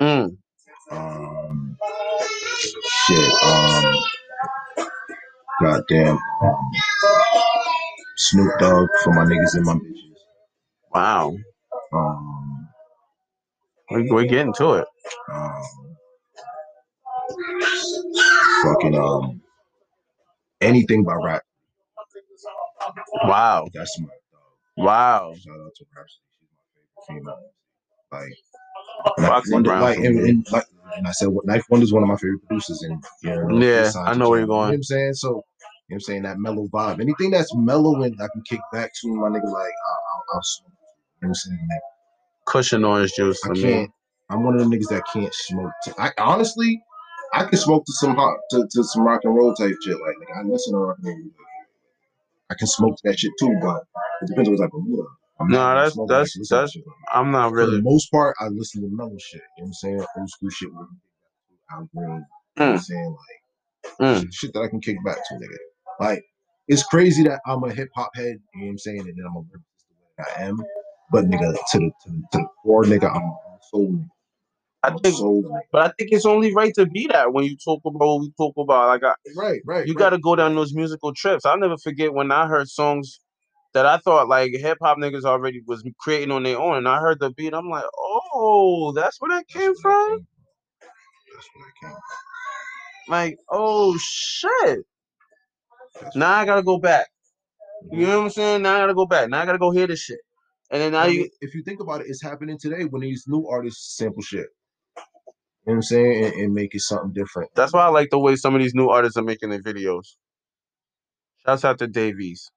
[0.00, 0.36] Mm.
[0.90, 1.76] Um,
[3.06, 3.32] shit.
[3.44, 3.96] Um,
[5.62, 6.18] goddamn.
[6.42, 6.70] Um,
[8.16, 10.14] Snoop Dogg for my niggas and my bitches.
[10.92, 11.36] Wow.
[11.92, 12.68] Um,
[13.90, 14.86] We, we're getting to it.
[15.32, 15.62] um,
[18.62, 19.40] fucking um,
[20.60, 21.42] anything by rap.
[23.24, 23.66] Wow.
[23.74, 24.16] That's my dog.
[24.76, 25.34] Wow.
[25.34, 26.22] Shout out to Rapsody.
[26.40, 27.38] She's my favorite female.
[28.10, 30.64] Like, Foxy Wonder, Brown like, and, and, like,
[30.96, 33.90] and I said, what 9th Wonder's one of my favorite producers, and you know, Yeah,
[33.96, 34.46] I know where you're Jam.
[34.46, 34.68] You know going.
[34.68, 35.14] what I'm saying?
[35.14, 35.42] So, you know
[35.88, 37.00] what I'm saying that mellow vibe.
[37.00, 40.42] Anything that's mellow and I can kick back to, my nigga, like, I'll, I'll, I'll
[40.42, 40.70] smoke.
[40.70, 40.80] You know
[41.20, 41.68] what I'm saying?
[41.70, 41.80] Like,
[42.46, 43.90] Kush & Orange Juice I can't.
[44.30, 45.70] I'm one of the niggas that can't smoke.
[45.98, 46.82] I honestly,
[47.34, 49.94] I can smoke to some hot to, to some rock and roll type shit.
[50.00, 51.30] Like, like I listen to rock and roll.
[52.50, 53.82] I can smoke to that shit too, but
[54.22, 55.06] it depends on what type of mood.
[55.40, 56.84] I'm No, that's- smoke, I like that's- to that's- shit.
[57.12, 57.76] I'm not For really.
[57.76, 59.42] the most part, I listen to mellow shit.
[59.58, 60.04] You know what I'm saying?
[60.18, 60.70] Old school shit
[61.70, 62.08] Al Green.
[62.08, 62.24] You know
[62.56, 63.16] what I'm Mm, saying?
[63.98, 64.20] Like mm.
[64.22, 65.56] shit, shit that I can kick back to, nigga.
[66.00, 66.24] Like
[66.68, 68.38] it's crazy that I'm a hip hop head.
[68.54, 69.00] You know what I'm saying?
[69.00, 70.62] And then I'm a lyricist the way I am.
[71.12, 74.08] But nigga, to the to the, to the core, nigga, I'm, I'm a soul nigga.
[74.82, 75.60] I oh, think, soul nigga.
[75.72, 78.32] but I think it's only right to be that when you talk about what we
[78.36, 78.88] talk about.
[78.88, 79.86] Like, I, Right, right.
[79.86, 79.98] you right.
[79.98, 81.44] got to go down those musical trips.
[81.44, 83.18] I'll never forget when I heard songs
[83.74, 86.98] that I thought like hip hop niggas already was creating on their own, and I
[87.00, 87.54] heard the beat.
[87.54, 90.26] I'm like, oh, that's where that came from.
[90.80, 92.00] That's where that came from.
[93.08, 94.80] Like, oh shit.
[96.14, 97.08] Now I gotta go back.
[97.90, 98.62] You know what I'm saying?
[98.62, 99.28] Now I gotta go back.
[99.28, 100.18] Now I gotta go hear this shit.
[100.70, 103.24] And then now I you, if you think about it, it's happening today when these
[103.26, 104.46] new artists sample shit.
[105.68, 106.24] You know what I'm saying?
[106.26, 107.52] And, and make it something different.
[107.56, 110.16] that's why I like the way some of these new artists are making their videos.
[111.46, 112.50] Shouts out to Davies.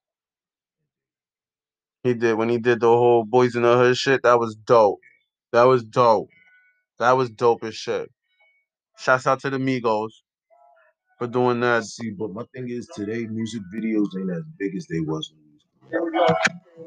[2.03, 4.24] He did when he did the whole Boys in the Hood shit.
[4.24, 4.99] That was dope.
[5.53, 6.30] That was dope.
[6.99, 8.09] That was dope as shit.
[8.97, 10.12] Shouts out to the Migos.
[11.18, 11.84] for doing that.
[11.86, 15.34] See, but my thing is today music videos ain't as big as they was.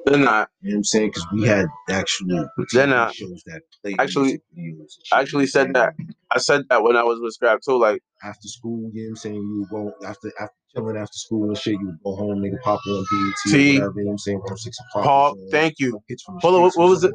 [0.05, 0.49] When we was They're not.
[0.61, 1.09] You know what I'm saying?
[1.09, 3.15] Because we had actual They're not.
[3.15, 4.81] shows that played Actually- music videos.
[4.81, 5.95] and shit, I actually said that.
[6.31, 7.79] I said that when I was with Scrap too.
[7.79, 8.03] Like.
[8.23, 9.35] After school, you know what I'm saying?
[9.35, 13.05] You go after after chilling after school and shit, you go home, nigga, pop on
[13.11, 14.39] BET or whatever, you know what I'm saying?
[14.39, 15.05] 106 o'clock.
[15.05, 16.01] Paul, thank you.
[16.41, 17.13] Hold on, what- what was it?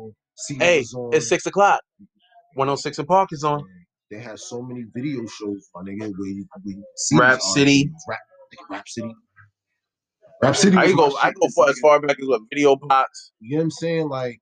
[0.60, 1.14] Hey, on.
[1.14, 1.82] it's six o'clock.
[2.56, 3.64] 106 & Park is on.
[4.12, 7.92] They had so many video shows, my nigga, where you, where you see Rap City.
[8.08, 8.20] Rap,
[8.70, 9.14] Rap City.
[10.42, 10.78] Rap City.
[10.78, 11.16] I go.
[11.22, 14.10] I go far as far back as what video pots, You know what I'm saying?
[14.10, 14.40] Like,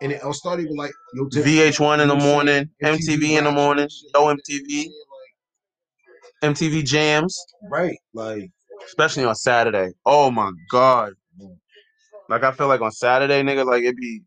[0.00, 2.34] and it all started with like yo, Jeff- VH1 in the know what I'm saying?
[2.34, 4.94] morning, MTV in the morning, shit, Yo like, MTV, you know
[6.40, 7.70] what MTV Jams, I'm saying?
[7.70, 7.98] Like, right,
[8.40, 8.50] like.
[8.86, 9.92] especially on Saturday.
[10.06, 11.12] Oh my god!
[11.40, 11.56] Mm.
[12.28, 14.22] Like I feel like on Saturday, nigga, like it'd be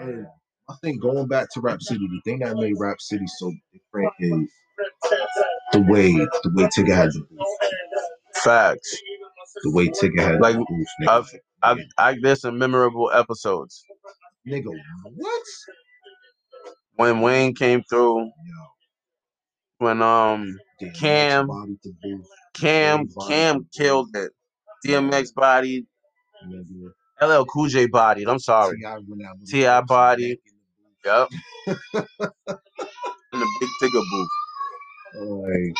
[0.00, 0.26] And
[0.68, 4.12] I think going back to Rap City, the thing that made Rap City so different
[4.20, 4.50] is
[5.72, 7.40] the way the way Tigger had the booth.
[8.44, 8.96] facts.
[9.62, 11.08] The way Tigger had Like, the booth, nigga.
[11.08, 11.30] I've,
[11.62, 13.84] I've, I there's some memorable episodes
[14.46, 14.66] nigga,
[15.14, 15.42] what?
[16.96, 18.18] when Wayne came through.
[18.24, 18.30] Yo,
[19.78, 21.46] When um damn, Cam.
[21.46, 24.32] bodied the booth, Cam Cam killed it.
[24.86, 25.86] DMX body.
[27.22, 28.28] LL Cool J bodied.
[28.28, 28.76] I'm sorry.
[28.78, 28.92] T.I.
[29.08, 29.80] went out with T.I.
[29.80, 30.38] the body.
[31.04, 31.28] Yep.
[33.32, 34.28] In the big Tigger booth.
[35.14, 35.42] booth.
[35.42, 35.74] Like,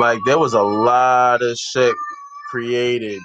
[0.00, 1.94] Like there was a lot of shit
[2.54, 3.20] created.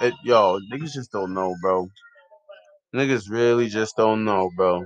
[0.00, 1.86] It, yo, niggas just don't know, bro.
[2.94, 4.84] Niggas really just don't know, bro.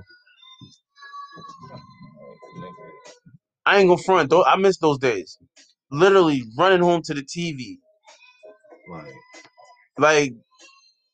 [3.65, 4.43] I ain't gonna front though.
[4.45, 5.39] I miss those days.
[5.89, 7.77] Literally running home to the TV.
[8.87, 9.13] like,
[9.97, 10.33] Like,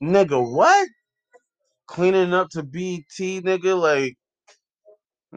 [0.04, 0.90] nigga, what?
[1.88, 3.80] Cleaning up to BT, nigga.
[3.80, 4.18] Like,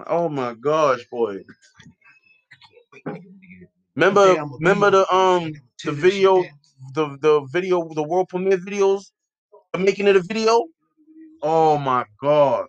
[0.09, 1.39] oh my gosh, boy.
[3.95, 5.53] Remember, remember the um
[5.85, 6.43] the video.
[6.95, 9.03] The the video, the world premiere videos,
[9.75, 10.65] of making it a video.
[11.43, 12.67] Oh my god!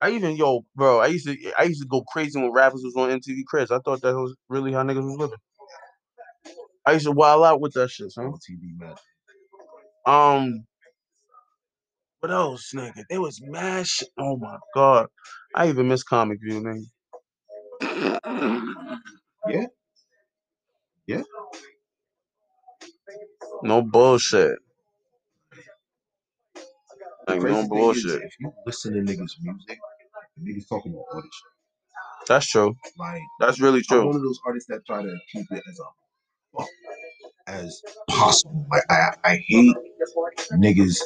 [0.00, 1.00] I even yo, bro.
[1.00, 3.70] I used to I used to go crazy when rappers was on MTV Cribs.
[3.70, 5.38] I thought that was really how niggas was living.
[6.86, 8.26] I used to wild out with that shit, son.
[8.26, 8.94] on TV, man.
[10.06, 10.64] Um,
[12.20, 13.04] what else, nigga?
[13.08, 14.08] There was mad shit.
[14.18, 15.06] Oh my god!
[15.54, 16.84] I even miss Comic View, nigga.
[19.48, 19.66] Yeah.
[21.06, 21.22] Yeah.
[23.62, 24.58] No bullshit.
[27.28, 28.22] Like no bullshit.
[28.22, 29.78] if you listen to niggas' music,
[30.40, 31.52] niggas talking about all this shit.
[32.28, 32.76] That's true.
[32.98, 34.06] Like, That's really I'm true.
[34.06, 35.86] one of those artists that try to keep it as um,
[36.56, 36.68] a fuck
[37.46, 38.66] as possible.
[38.70, 39.76] Like I, I hate
[40.52, 40.98] niggas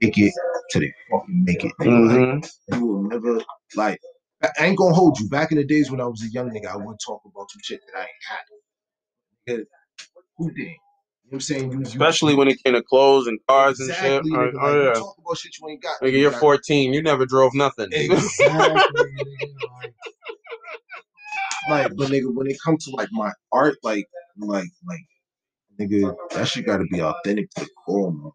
[0.00, 0.32] fake it
[0.70, 1.72] till they fucking make it.
[1.80, 2.08] nigga.
[2.08, 2.74] Like, mm-hmm.
[2.74, 3.40] you will never
[3.76, 4.00] like.
[4.42, 5.28] I ain't gonna hold you.
[5.28, 7.60] Back in the days when I was a young nigga, I would talk about some
[7.62, 8.10] shit that I ain't
[9.46, 9.66] had.
[10.38, 10.76] Who did?
[11.30, 11.72] You know what I'm saying?
[11.72, 14.24] You, you, Especially when it came to clothes and cars and shit.
[14.24, 15.00] exactly, Like, nigga, oh like, yeah.
[15.00, 16.00] talk about shit you ain't got.
[16.02, 16.92] Nigga, you're Like, 14.
[16.92, 17.88] You never drove nothing.
[17.92, 18.82] Exactly.
[19.82, 19.94] Like,
[21.70, 24.06] like, but nigga, when it comes to like my art, like,
[24.38, 25.00] like, like,
[25.80, 28.32] nigga, that shit got to be authentic to the core, man.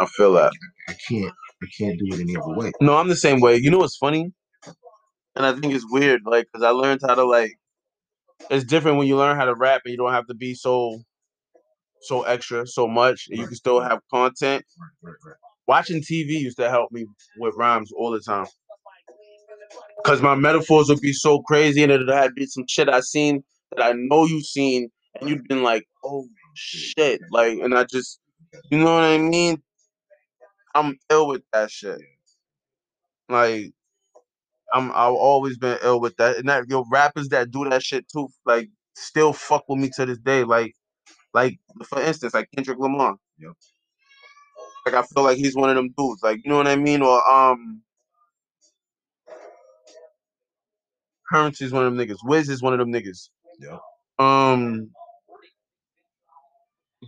[0.00, 0.52] I feel that.
[0.88, 1.32] I can't,
[1.62, 2.72] I can't do it any other way.
[2.80, 3.56] No, I'm the same way.
[3.56, 4.32] You know what's funny?
[5.36, 7.52] And I think it's weird, like, because I learned how to like.
[8.50, 11.02] It's different when you learn how to rap and you don't have to be so,
[12.02, 14.64] so extra, so much, and you can still have content.
[15.66, 17.06] Watching TV used to help me
[17.38, 18.46] with rhymes all the time.
[20.04, 23.42] Cause my metaphors would be so crazy, and it had be some shit I seen
[23.76, 24.90] that I know you seen,
[25.20, 28.20] and you've been like, "Oh shit!" Like, and I just,
[28.70, 29.62] you know what I mean?
[30.74, 32.00] I'm ill with that shit.
[33.28, 33.72] Like,
[34.72, 38.06] I'm I've always been ill with that, and that yo rappers that do that shit
[38.08, 40.44] too, like, still fuck with me to this day.
[40.44, 40.74] Like,
[41.34, 41.58] like
[41.88, 43.16] for instance, like Kendrick Lamar.
[43.38, 43.52] Yep.
[44.86, 46.22] Like I feel like he's one of them dudes.
[46.22, 47.02] Like, you know what I mean?
[47.02, 47.82] Or um.
[51.30, 52.18] Curren$y's one of them niggas.
[52.24, 53.28] Wiz is one of them niggas.
[53.60, 53.80] Yep.
[54.18, 54.90] Um,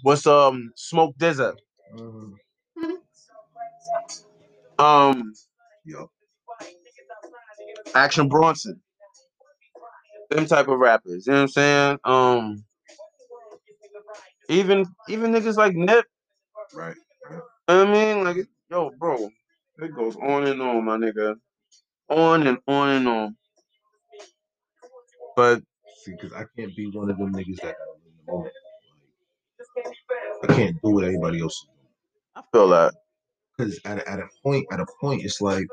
[0.02, 1.54] what's um Smoke DZA?
[1.94, 2.34] Mhm.
[4.78, 5.32] Um,
[5.84, 6.06] Yep.
[7.94, 8.80] Action Bronson.
[10.30, 11.26] Them type of rappers.
[11.26, 11.98] You know what I'm saying?
[12.04, 12.64] Um,
[14.50, 16.06] even even niggas like Nip.
[16.74, 16.96] Right.
[17.68, 18.36] You know what I mean, like
[18.70, 19.30] yo, bro,
[19.78, 21.36] it goes on and on, my nigga,
[22.10, 23.36] on and on and on.
[25.36, 25.62] But
[26.04, 28.54] See, because I can't be one of them niggas that gotta live in the moment.
[30.42, 31.88] Like, I can't do what anybody else is doing.
[32.36, 32.94] I feel that.
[33.58, 35.66] Because at, a- at a point, at a point, it's like,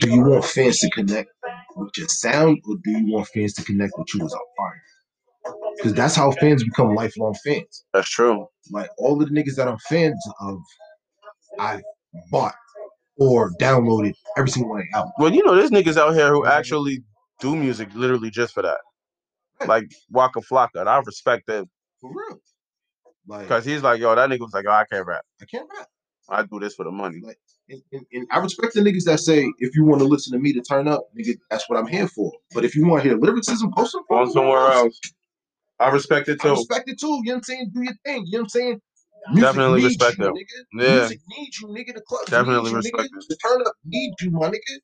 [0.00, 1.30] do you want fans to connect
[1.76, 4.40] with your sound, or do you want fans to connect with you as an?
[5.84, 7.84] Because that's how fans become lifelong fans.
[7.92, 8.46] That's true.
[8.70, 10.58] Like all of the niggas that I'm fans of,
[11.58, 11.82] I
[12.30, 12.54] bought
[13.18, 15.12] or downloaded every single one album.
[15.18, 17.04] Well, you know, there's niggas out here who actually
[17.38, 18.78] do music literally just for that.
[19.66, 21.66] Like Waka Flocka, and I respect that
[22.00, 22.40] For real.
[23.26, 25.24] Like because he's like, yo, that nigga was like, yo, I can't rap.
[25.42, 25.88] I can't rap.
[26.30, 27.20] I do this for the money.
[27.68, 30.38] And, and, and I respect the niggas that say, if you want to listen to
[30.38, 32.32] me to turn up, nigga, that's what I'm here for.
[32.54, 34.98] But if you want to hear lyricism, post them Go somewhere else.
[35.84, 36.48] I respect it too.
[36.48, 37.20] I respect it too.
[37.24, 37.72] You know what I'm saying?
[37.74, 38.24] Do your thing.
[38.26, 38.80] You know what I'm saying?
[39.30, 40.34] Music Definitely needs respect you, that.
[40.36, 40.64] Nigga.
[40.72, 41.10] Yeah.
[41.10, 41.94] Music needs you, nigga.
[41.94, 43.08] The clubs Definitely you, respect nigga.
[43.28, 44.80] The turn up need you, my nigga.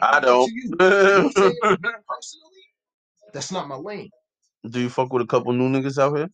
[0.00, 0.52] I don't.
[0.52, 0.80] you.
[1.12, 1.60] You know what I'm saying?
[2.08, 2.64] Personally,
[3.34, 4.10] that's not my lane.
[4.70, 6.28] do you fuck with a couple new niggas out here?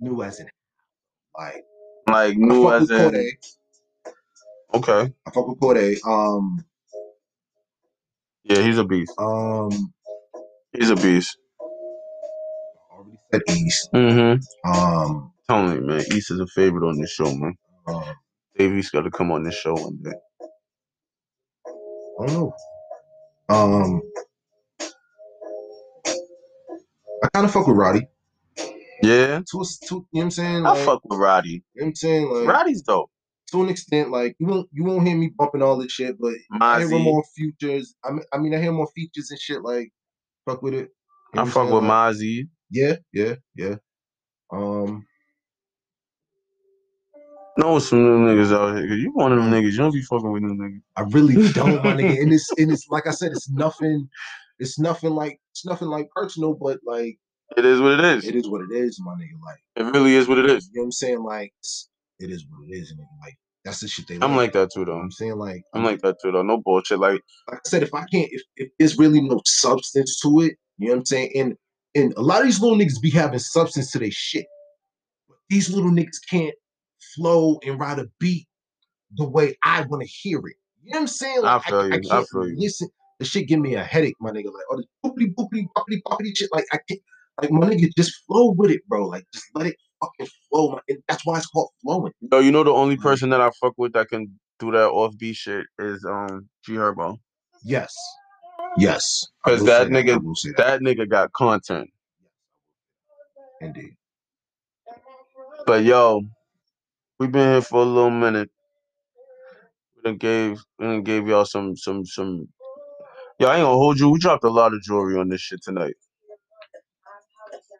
[0.00, 0.48] New as in
[1.38, 1.64] like
[2.08, 3.30] Like new as in Cordae.
[4.74, 5.12] okay.
[5.26, 5.96] I fuck with Cordae.
[6.06, 6.64] Um,
[8.44, 9.18] Yeah, he's a beast.
[9.18, 9.92] um,
[10.72, 11.38] He's a beast.
[13.32, 13.88] I said East.
[13.94, 14.70] Mm-hmm.
[14.72, 17.54] Um, Telling you, man, East is a favorite on this show, man.
[17.86, 18.02] um,
[18.58, 20.12] Davies got to come on this show one day.
[22.20, 22.52] I don't know.
[23.48, 24.02] Um,
[27.22, 28.06] I kind of fuck with Roddy.
[29.02, 30.66] Yeah, To, to you know what I'm saying?
[30.66, 31.50] I Like, fuck with Roddy.
[31.50, 32.30] You know what I'm saying?
[32.30, 33.10] Like, Roddy's dope.
[33.52, 36.32] to an extent, like you won't you won't hear me bumping all this shit, but
[36.60, 37.22] I hear Mozzy.
[37.34, 37.94] futures.
[38.02, 39.62] I mean, I mean, I hear more features and shit.
[39.62, 39.92] Like,
[40.48, 40.88] fuck with it.
[41.34, 42.48] You know I fuck with Like, Mozzy.
[42.70, 43.76] Yeah, yeah, yeah.
[44.52, 45.06] Um,
[47.58, 48.88] Know some new niggas out here.
[48.88, 49.72] 'cause You one of them niggas.
[49.72, 50.82] You don't be fucking with new niggas.
[50.96, 52.20] I really don't, my nigga.
[52.22, 54.08] And it's and it's like I said, it's nothing.
[54.58, 57.18] It's nothing like it's nothing like personal, but like
[57.56, 58.26] It is what it is.
[58.26, 59.40] it is what it is, my nigga.
[59.44, 60.68] Like It really is what it is.
[60.72, 61.22] you know what I'm saying?
[61.22, 61.88] Like it's,
[62.20, 63.06] it is what it is, nigga.
[63.24, 64.16] Like that's the shit they.
[64.16, 65.04] I'm like that too, You know what though.
[65.04, 66.42] I'm saying like I'm like that too, though.
[66.42, 66.98] No bullshit.
[66.98, 70.56] Like, like I said, if I can't, if, if there's really no substance to it,
[70.78, 71.30] you know what I'm saying?
[71.36, 71.54] And
[71.96, 74.46] and a lot of these little niggas be having substance to their shit.
[75.28, 76.54] But these little niggas can't
[77.16, 78.46] flow and ride a beat
[79.16, 80.56] the way I want to hear it.
[80.84, 81.44] You know what I'm saying?
[81.44, 81.94] I Like feel you.
[81.94, 82.56] I can't feel you.
[82.58, 82.88] listen.
[83.18, 84.52] The shit give me a headache, my nigga.
[84.52, 86.50] Like, oh, the boopity boopity boppity boppity shit.
[86.52, 87.00] Like, I can't.
[87.40, 89.06] Like, my nigga, just flow with it, bro.
[89.06, 90.72] Like, just let it fucking flow.
[90.72, 92.12] My, and that's why it's called flowing.
[92.30, 95.36] yo, you know, the only person that I fuck with that can do that offbeat
[95.36, 97.16] shit is um G Herbo.
[97.64, 97.94] Yes,
[98.78, 99.26] yes.
[99.44, 100.56] because that nigga- I will say that.
[100.58, 101.90] That nigga got content.
[103.60, 103.96] Indeed.
[105.66, 106.22] But yo,
[107.18, 108.50] we've been here for a little minute.
[109.96, 112.48] We done gave we done gave y'all some some some.
[113.40, 114.10] Yo, I ain't gonna hold you.
[114.10, 115.96] We dropped a lot of jewelry on this shit tonight.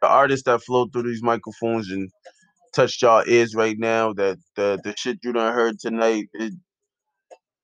[0.02, 2.10] The artists that flow through these microphones and
[2.74, 4.12] touched y'all ears right now.
[4.14, 6.26] That the the shit you done heard tonight.
[6.34, 6.54] It,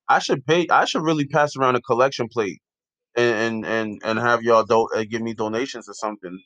[0.08, 0.68] I should pay.
[0.70, 2.61] I should really pass around a collection plate
[3.16, 6.40] and and and, have y'all do, uh, give me donations or something.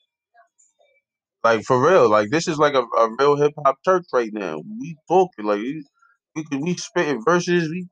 [1.45, 4.59] Like for real, like this is like a, a real hip hop church right now.
[4.81, 5.85] We talking like we
[6.35, 7.69] we we spitting verses.
[7.71, 7.89] We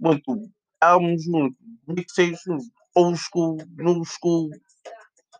[0.00, 0.48] went through
[0.82, 1.56] albums, we went
[1.88, 2.38] mixtapes,
[2.96, 4.50] old school, new school.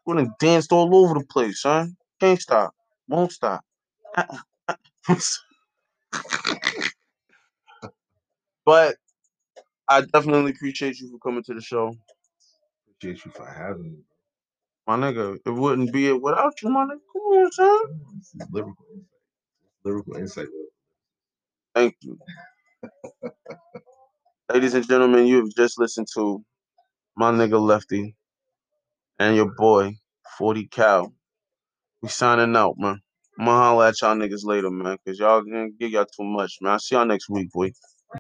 [0.06, 1.96] We done danced all over the place, son.
[2.20, 2.74] Can't stop,
[3.08, 3.62] won't stop.
[8.64, 8.96] but
[9.88, 11.96] I definitely appreciate you for coming to the show,
[13.00, 13.98] Appreciate you for having me.
[14.88, 15.38] my nigga.
[15.46, 17.00] It wouldn't be it without you, my nigga.
[17.12, 17.78] Come on, son.
[18.18, 19.06] This is lyrical insight.
[19.84, 20.48] Lyrical insight.
[21.74, 22.18] Thank you.
[24.52, 26.44] Ladies and gentlemen, you have just listened to
[27.16, 28.16] my nigga Lefty
[29.18, 29.96] and your boy,
[30.38, 31.14] 40 Cal.
[32.02, 33.00] We signing out, man.
[33.38, 36.58] I'm gonna holler at y'all niggas later, man, because y'all gonna give y'all too much,
[36.62, 36.74] man.
[36.74, 37.72] I'll see y'all next week, boy.